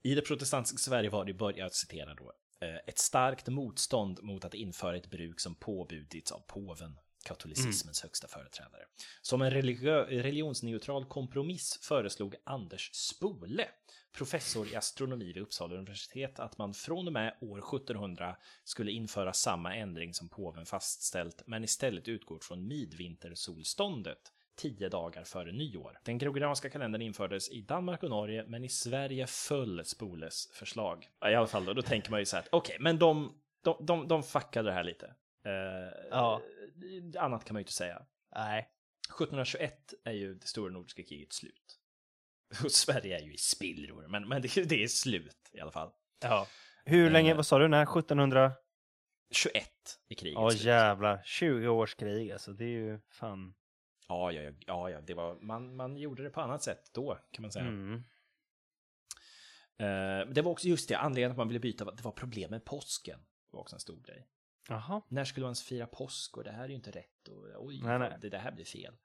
[0.02, 4.44] I det protestantiska Sverige var det, i början, jag citerar då, ett starkt motstånd mot
[4.44, 8.82] att införa ett bruk som påbjudits av påven, katolicismens högsta företrädare.
[9.22, 13.68] Som en religio- religionsneutral kompromiss föreslog Anders Spole,
[14.12, 19.32] professor i astronomi vid Uppsala universitet, att man från och med år 1700 skulle införa
[19.32, 25.98] samma ändring som påven fastställt, men istället utgår från midvintersolståndet tio dagar före nyår.
[26.04, 31.08] Den gregorianska kalendern infördes i Danmark och Norge, men i Sverige föll Spoles förslag.
[31.30, 34.08] I alla fall, då, då tänker man ju så här, okej, men de, de, de,
[34.08, 35.06] de fuckade det här lite.
[35.44, 36.40] Eh, Ja.
[37.18, 38.02] Annat kan man ju inte säga.
[38.34, 38.68] Nej.
[39.08, 41.78] 1721 är ju det stora nordiska kriget slut.
[42.64, 45.90] Och Sverige är ju i spillror, men, men det, det är slut i alla fall.
[46.22, 46.46] Ja.
[46.84, 47.36] Hur länge, Eh.
[47.36, 48.52] vad sa du, när 1700?
[49.30, 49.64] 21
[50.08, 53.54] i kriget Ja jävlar, 20 års krig alltså, det är ju fan.
[54.08, 57.42] Ja, ja, ja, ja, det var, man, man gjorde det på annat sätt då, kan
[57.42, 57.64] man säga.
[57.64, 58.04] Mm.
[59.78, 62.64] Eh, det var också just det, anledningen att man ville byta, det var problem med
[62.64, 63.20] påsken.
[63.50, 64.28] Var också en stor grej.
[64.68, 65.02] Jaha.
[65.08, 67.98] När skulle man fira påsk och det här är ju inte rätt och oj, Nej,
[67.98, 68.18] nej.
[68.20, 68.96] Det, det här blir fel.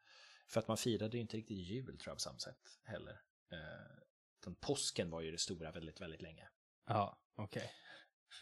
[0.47, 3.22] För att man firade ju inte riktigt jul tror jag på samma sätt heller.
[3.52, 3.97] Eh,
[4.41, 6.49] utan påsken var ju det stora väldigt, väldigt länge.
[6.88, 7.72] Ja, okej.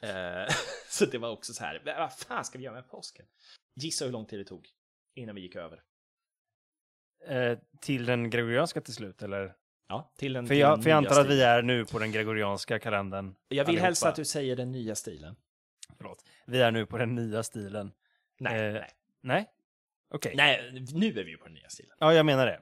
[0.02, 0.48] Eh,
[0.90, 3.26] så det var också så här, "Men vad fan ska vi göra med påsken?
[3.76, 4.70] Gissa hur lång tid det tog
[5.14, 5.84] innan vi gick över.
[7.28, 9.54] Eh, till den gregorianska till slut, eller?
[9.88, 11.48] Ja, till den För jag, den för jag antar att vi stilen.
[11.50, 13.36] är nu på den gregorianska kalendern.
[13.48, 13.86] Jag vill allihopa.
[13.86, 15.36] helst att du säger den nya stilen.
[15.98, 16.26] Förlåt.
[16.46, 17.92] Vi är nu på den nya stilen.
[18.40, 18.90] Nej, Eh, nej.
[19.22, 19.46] Nej?
[20.12, 20.34] Okej.
[20.36, 21.96] Nej, nu är vi ju på den nya stilen.
[22.00, 22.62] Ja, jag menar det.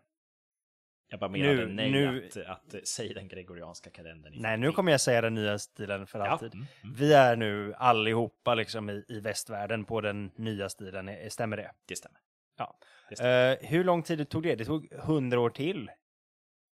[1.10, 4.34] Jag bara menade Nu- nej nu- att, att, att säga den gregorianska kalendern.
[4.38, 6.53] Nej, nu kommer jag säga den nya stilen för Ja, alltid.
[6.53, 6.95] mm, mm.
[6.95, 11.72] Vi är nu allihopa liksom i, i västvärlden på den nya stilen, stämmer det?
[11.86, 12.20] Det stämmer.
[12.58, 12.80] Ja.
[13.10, 13.60] Det.
[13.62, 14.55] Eh, hur lång tid tog det?
[14.55, 15.91] Det tog hundra år till.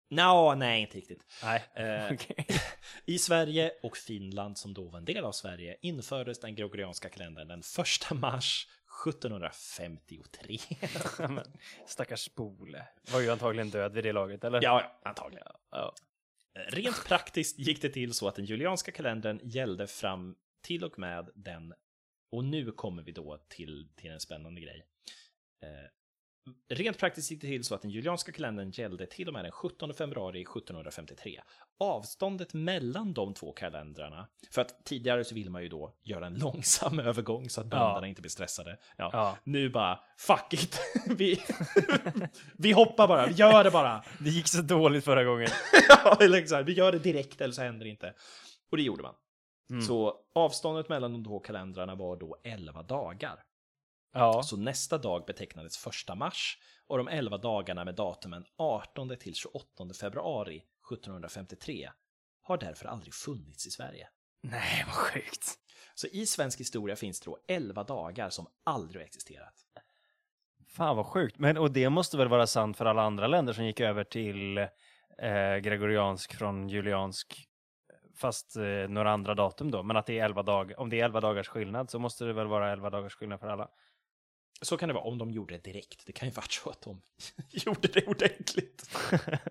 [0.09, 1.23] Nå, nej, inte riktigt.
[1.43, 2.47] Nej, Eh, okej.
[3.05, 7.47] I Sverige och Finland, som då var en del av Sverige, infördes den gregorianska kalendern
[7.47, 8.67] den 1 mars
[9.07, 10.57] 1753.
[11.29, 11.43] Men,
[11.87, 12.87] Stackars Spole.
[13.11, 14.61] Var ju antagligen död vid det laget, eller?
[14.63, 15.47] ja, ja, antagligen.
[15.71, 15.93] Ja.
[16.67, 21.29] Rent praktiskt gick det till så att den julianska kalendern gällde fram till och med
[21.35, 21.73] den,
[22.31, 24.85] och nu kommer vi då till, till en spännande grej.
[25.63, 29.45] Eh, rent praktiskt gick det till så att den julianska kalendern gällde till och med
[29.45, 31.41] den 17 februari 1753.
[31.79, 36.33] Avståndet mellan de två kalendrarna, för att tidigare så vill man ju då göra en
[36.33, 38.07] långsam övergång så att bönderna Ja.
[38.07, 38.77] inte blir stressade.
[38.97, 39.09] Ja.
[39.13, 39.37] Ja.
[39.43, 40.79] Nu bara, fuck it!
[41.17, 41.39] vi,
[42.57, 44.03] vi hoppar bara, vi gör det bara!
[44.19, 45.47] Det gick så dåligt förra gången.
[45.89, 48.13] ja, här, vi gör det direkt eller så händer det inte.
[48.71, 49.15] Och det gjorde man.
[49.69, 49.81] Mm.
[49.81, 53.43] Så avståndet mellan de två kalendrarna var då 11 dagar.
[54.13, 54.43] Ja.
[54.43, 56.57] Så nästa dag betecknades 1 mars
[56.87, 59.63] och de 11 dagarna med datumen 18 till 28
[60.01, 61.89] februari 1753
[62.41, 64.07] har därför aldrig funnits i Sverige.
[64.41, 65.59] Nej, vad sjukt.
[65.95, 69.53] Så i svensk historia finns det då 11 dagar som aldrig har existerat.
[70.67, 71.39] Fan vad sjukt.
[71.39, 74.57] Men, och det måste väl vara sant för alla andra länder som gick över till
[74.57, 77.47] eh, gregoriansk från juliansk,
[78.15, 79.83] fast eh, några andra datum då.
[79.83, 82.33] Men att det är 11 dagar, om det är 11 dagars skillnad så måste det
[82.33, 83.69] väl vara 11 dagars skillnad för alla.
[84.61, 86.05] Så kan det vara om de gjorde det direkt.
[86.05, 87.01] Det kan ju vara så att de
[87.51, 88.89] gjorde det ordentligt.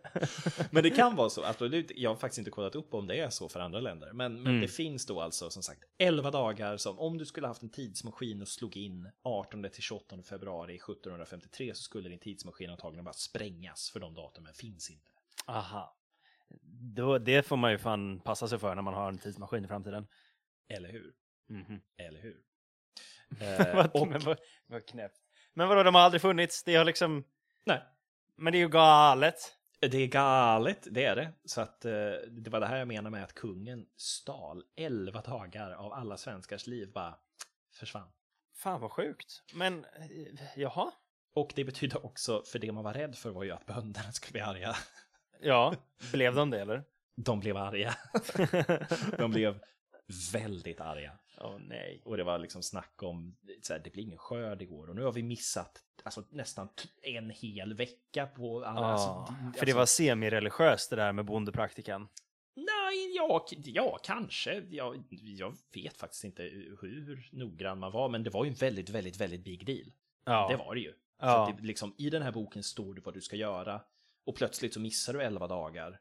[0.71, 1.45] men det kan vara så.
[1.45, 1.93] Absolut.
[1.97, 4.13] Jag har faktiskt inte kollat upp om det är så för andra länder.
[4.13, 4.61] Men, men Mm.
[4.61, 8.43] det finns då alltså som sagt 11 dagar som om du skulle haft en tidsmaskin
[8.43, 13.91] och slog in 18 till 28 februari 1753 så skulle din tidsmaskin antagligen bara sprängas
[13.91, 15.11] för de datumen finns inte.
[15.47, 15.97] Aha.
[16.95, 19.69] Då, det får man ju fan passa sig för när man har en tidsmaskin i
[19.69, 20.07] framtiden.
[20.69, 21.13] Eller hur?
[21.49, 21.81] Mhm.
[21.97, 22.37] Eller hur?
[23.41, 25.19] Eh, och, men vad, vad knäppt.
[25.55, 26.65] Men vadå, de har aldrig funnits?
[26.65, 27.25] Det har liksom...
[27.67, 27.83] nej,
[28.37, 29.57] Men det är ju galet.
[29.81, 31.33] Det är galet, det är det.
[31.45, 31.93] Så att eh,
[32.31, 36.67] det var det här jag menar med att kungen stal 11 dagar av alla svenskars
[36.67, 37.15] liv bara
[37.75, 38.09] försvann.
[38.57, 39.43] Fan vad sjukt.
[39.55, 40.01] Men, eh,
[40.57, 40.93] jaha?
[41.35, 44.33] Och det betyder också, för det man var rädd för var ju att bönderna skulle
[44.33, 44.77] bli arga.
[45.45, 45.75] Ja,
[46.13, 46.85] blev de det eller?
[47.17, 47.95] De blev arga.
[49.19, 49.61] De blev
[50.33, 51.19] väldigt arga.
[51.43, 52.03] Åh nej.
[52.05, 55.03] Och det var liksom snack om, så här, det blir ingen skörd igår och nu
[55.03, 56.69] har vi missat alltså, nästan
[57.03, 58.81] en hel vecka på alla.
[58.81, 62.09] Ja, alltså, för det var semireligiöst det där med bondepraktikan.
[62.55, 64.65] Nej, ja, ja kanske.
[64.71, 66.43] Jag, jag vet faktiskt inte
[66.81, 69.93] hur noggrann man var, men det var ju en väldigt, väldigt, väldigt big deal.
[70.25, 70.49] Ja.
[70.51, 70.93] Det var det ju.
[71.19, 71.49] Ja.
[71.49, 73.83] Att det, liksom, I den här boken står det vad du ska göra
[74.27, 76.01] och plötsligt så missar du 11 dagar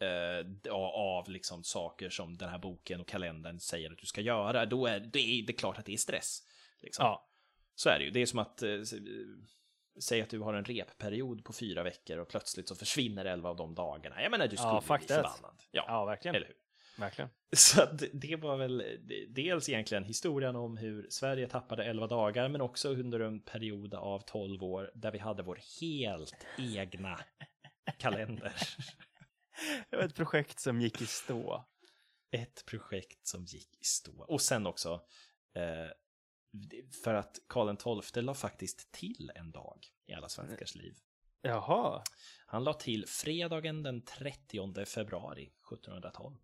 [0.00, 4.66] eh, av liksom saker som den här boken och kalendern säger att du ska göra.
[4.66, 6.42] Då är det, är, det är klart att det är stress.
[6.80, 7.04] Liksom.
[7.04, 7.28] Ja.
[7.74, 8.10] Så är det ju.
[8.10, 8.78] Det är som att eh, eh,
[10.00, 13.56] säg att du har en repperiod på fyra veckor och plötsligt så försvinner 11 av
[13.56, 14.22] de dagarna.
[14.22, 15.62] Jag menar, du skulle Ja, bli förbannad.
[15.70, 16.34] Ja, ja, verkligen.
[16.34, 16.56] eller hur?
[16.98, 17.30] Verkligen.
[17.56, 18.84] Så det var väl
[19.28, 24.20] dels egentligen historien om hur Sverige tappade 11 dagar, men också under en period av
[24.20, 27.20] 12 år där vi hade vår helt egna
[27.98, 28.52] kalender.
[29.90, 31.64] Det var ett projekt som gick i stå.
[32.30, 34.24] Ett projekt som gick i stå.
[34.28, 34.92] Och sen också,
[35.54, 35.90] eh,
[37.04, 40.94] för att Karl XII la faktiskt till en dag i alla svenskars liv.
[41.42, 42.02] Jaha.
[42.46, 46.36] Han la till fredagen den 30 februari 1712.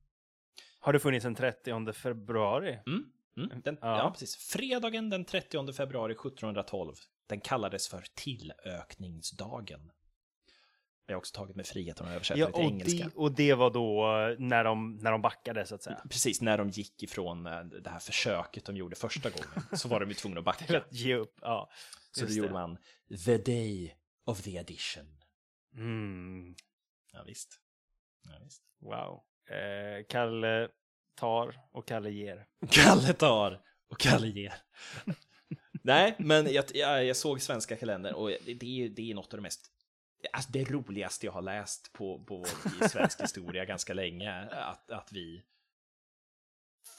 [0.81, 2.79] Har det funnits en 30 februari?
[2.87, 3.13] Mm.
[3.37, 3.61] Mm.
[3.63, 3.99] Den, ja.
[3.99, 4.11] Ja.
[4.11, 4.37] precis.
[4.37, 6.95] Fredagen den 30 februari 1712.
[7.27, 9.91] Den kallades för tillökningsdagen.
[11.11, 13.05] Jag har också tagit mig friheten att översätta Ja, det till och engelska.
[13.05, 16.01] det, och det var då eh, när de, när de backade så att säga.
[16.11, 20.01] Precis, när de gick ifrån eh, det här försöket de gjorde första gången så var
[20.01, 20.77] de ju tvungna att backa.
[20.79, 21.39] att ge upp.
[21.43, 21.71] Ja.
[22.13, 22.79] Så då gjorde man
[23.27, 25.07] the day of the addition.
[25.75, 26.55] Mm,
[27.13, 27.61] Ja, visst.
[28.25, 28.63] Ja, visst.
[28.81, 29.23] wow.
[29.57, 30.69] Eh, Kalle
[31.15, 32.47] tar och Kalle ger.
[32.71, 34.55] Kalle tar och Kalle ger.
[35.83, 39.33] Nej, men jag, jag, jag såg svenska kalendern och det, det, är, det är något
[39.35, 39.71] av det mest
[40.33, 42.45] Alltså det roligaste jag har läst på, på
[42.85, 45.43] i svensk historia ganska länge, att, att vi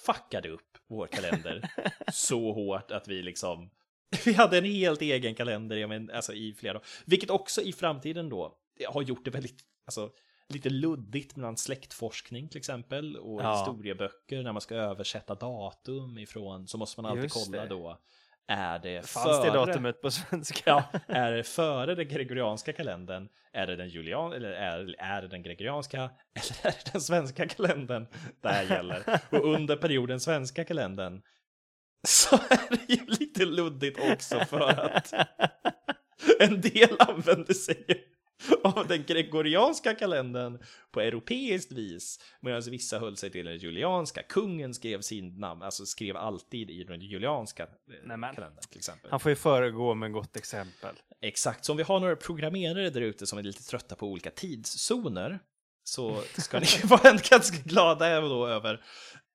[0.05, 1.69] fuckade upp vår kalender
[2.11, 3.69] så hårt att vi liksom
[4.25, 6.83] vi hade en helt egen kalender jag men, alltså, i flera år.
[7.05, 8.57] Vilket också i framtiden då
[8.87, 10.11] har gjort det väldigt, alltså,
[10.47, 13.57] lite luddigt mellan släktforskning till exempel och Ja.
[13.57, 17.67] historieböcker när man ska översätta datum ifrån så måste man alltid Just kolla det.
[17.69, 18.01] då
[18.47, 19.51] Är det Fanns före...
[19.51, 20.61] det datumet på svenska?
[20.65, 23.29] Ja, är det före den gregorianska kalendern?
[23.53, 25.97] Är det den julian eller är, är det den gregorianska?
[26.33, 28.07] Eller är det den svenska kalendern
[28.41, 29.19] det här gäller?
[29.29, 31.21] Och under perioden svenska kalendern
[32.07, 35.13] så är det ju lite luddigt också för att
[36.39, 37.85] en del använder sig
[38.63, 40.59] av den gregorianska kalendern
[40.91, 44.23] på europeiskt vis, medan vissa höll sig till den julianska.
[44.23, 47.69] Kungen skrev sin namn, alltså skrev alltid i den julianska eh,
[48.03, 48.35] Nämen.
[48.35, 49.11] kalendern till exempel.
[49.11, 50.95] Han får ju föregå med gott exempel.
[51.21, 54.31] Exakt, så om vi har några programmerare där ute som är lite trötta på olika
[54.31, 55.39] tidszoner
[55.83, 58.73] så ska ni vara ganska glada då över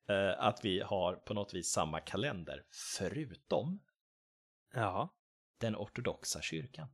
[0.08, 2.62] eh, att vi har på något vis samma kalender,
[2.98, 3.80] förutom
[4.74, 5.14] Ja.
[5.60, 6.88] den ortodoxa kyrkan.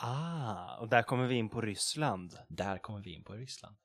[0.00, 2.38] Ah, och där kommer vi in på Ryssland.
[2.48, 3.76] Där kommer vi in på Ryssland.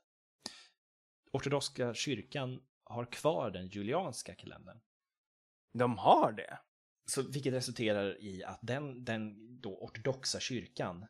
[1.31, 4.79] Ortodoxa kyrkan har kvar den julianska kalendern.
[5.73, 6.59] De har det?
[7.05, 11.05] Så, vilket resulterar i att den, den då ortodoxa kyrkan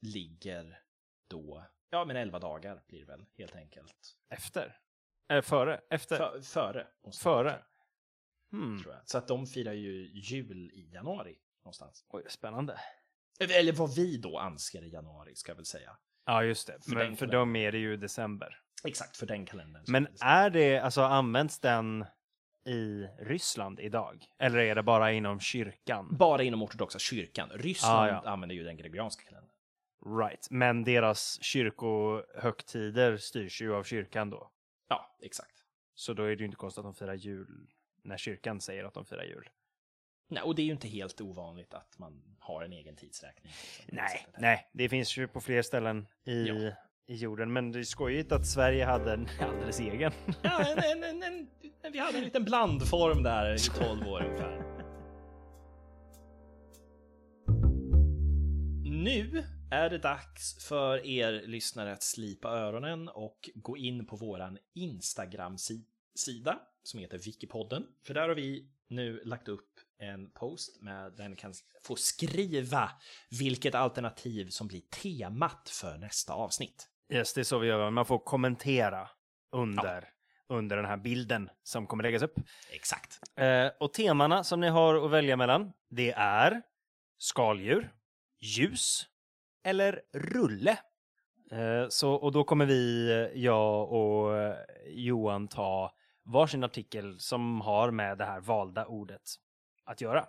[0.00, 0.82] ligger
[1.28, 4.16] då, ja men 11 dagar blir det väl helt enkelt.
[4.28, 4.80] Efter?
[5.28, 5.80] Eller före?
[5.90, 6.16] Efter?
[6.16, 6.86] För, före.
[7.22, 7.64] Före?
[8.50, 8.82] Hmm.
[8.82, 9.08] Tror jag.
[9.08, 12.04] Så att de firar ju jul i januari någonstans.
[12.08, 12.80] Oj, spännande.
[13.40, 15.96] Eller vad vi då anser i januari, ska jag väl säga.
[16.26, 16.84] Ja, just det.
[16.84, 18.56] För Men för dem är det ju december.
[18.84, 19.84] Exakt, för den kalendern.
[19.88, 20.24] Men är det så.
[20.24, 22.04] är det, alltså används den
[22.66, 24.24] i Ryssland idag?
[24.38, 26.08] Eller är det bara inom kyrkan?
[26.16, 27.50] Bara inom ortodoxa kyrkan.
[27.54, 28.30] Ryssland Ah, ja.
[28.30, 29.50] använder ju den gregorianska kalendern.
[30.20, 34.50] Right, men deras kyrkohögtider styrs ju av kyrkan då.
[34.88, 35.54] Ja, exakt.
[35.94, 37.68] Så då är det ju inte konstigt att de firar jul
[38.04, 39.48] när kyrkan säger att de firar jul.
[40.30, 43.52] Nej, och det är ju inte helt ovanligt att man har en egen tidsräkning.
[43.86, 46.54] Nej, nej, det finns ju på fler ställen i, Ja.
[47.06, 47.52] i jorden.
[47.52, 50.12] Men det är skojigt att Sverige hade en alldeles egen.
[50.42, 51.48] Ja, en, en, en,
[51.92, 54.60] vi hade en liten blandform där i 12 år ungefär.
[58.84, 64.58] Nu är det dags för er lyssnare att slipa öronen och gå in på våran
[64.74, 67.86] Instagram-sida som heter Wikipodden.
[68.02, 69.69] För där har vi nu lagt upp
[70.00, 72.90] en post med där ni kan få skriva
[73.40, 76.88] vilket alternativ som blir temat för nästa avsnitt.
[77.12, 77.90] Yes, det är så vi gör.
[77.90, 79.08] Man får kommentera
[79.52, 80.08] under,
[80.48, 82.34] under den här bilden som kommer läggas upp.
[82.70, 83.18] Exakt.
[83.36, 86.62] Eh, och temana som ni har att välja mellan, det är
[87.18, 87.92] skaldjur,
[88.40, 89.06] ljus
[89.64, 90.78] eller rulle.
[91.52, 95.94] Eh, så, och då kommer vi, jag och eh, Johan, ta
[96.24, 99.22] varsin artikel som har med det här valda ordet
[99.90, 100.28] att göra.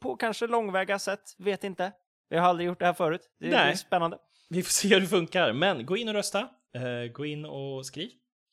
[0.00, 1.92] På kanske långväga sätt, vet inte.
[2.28, 3.30] Vi har aldrig gjort det här förut.
[3.38, 3.76] Det, det är Nej.
[3.76, 4.18] spännande.
[4.48, 6.48] Vi får se hur det funkar, men gå in och rösta.
[6.74, 8.10] Eh, gå in och skriv.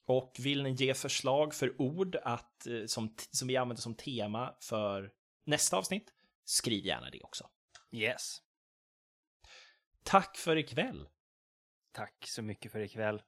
[0.07, 4.55] Och vill ni ge förslag för ord att, eh, som, som vi använder som tema
[4.61, 5.11] för
[5.45, 6.13] nästa avsnitt,
[6.45, 7.49] skriv gärna det också.
[7.91, 8.37] Yes.
[10.03, 11.07] Tack för ikväll!
[11.91, 13.21] Tack så mycket för ikväll.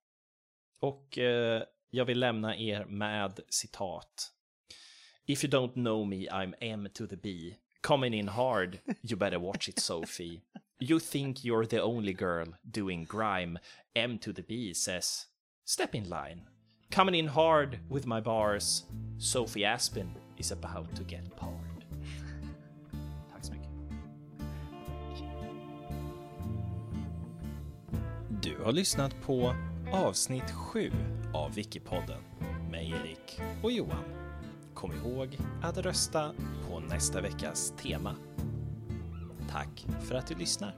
[0.79, 4.33] Och eh, jag vill lämna er med citat.
[5.29, 7.57] If you don't know me, I'm M to the B.
[7.83, 10.41] Coming in hard, you better watch it, Sophie.
[10.79, 13.59] You think you're the only girl doing grime.
[13.95, 15.27] M to the B says,
[15.65, 16.47] step in line.
[16.89, 18.85] Coming in hard with my bars.
[19.19, 21.21] Sophie Aspen is about to get
[23.51, 23.69] mycket.
[28.41, 29.55] Du har lyssnat på
[29.91, 30.91] avsnitt 7
[31.33, 32.23] av Wikipodden
[32.71, 34.18] med Erik och Johan.
[34.79, 36.31] Kom ihåg att rösta
[36.67, 38.15] på nästa veckas tema.
[39.51, 40.75] Tack för att du lyssnar.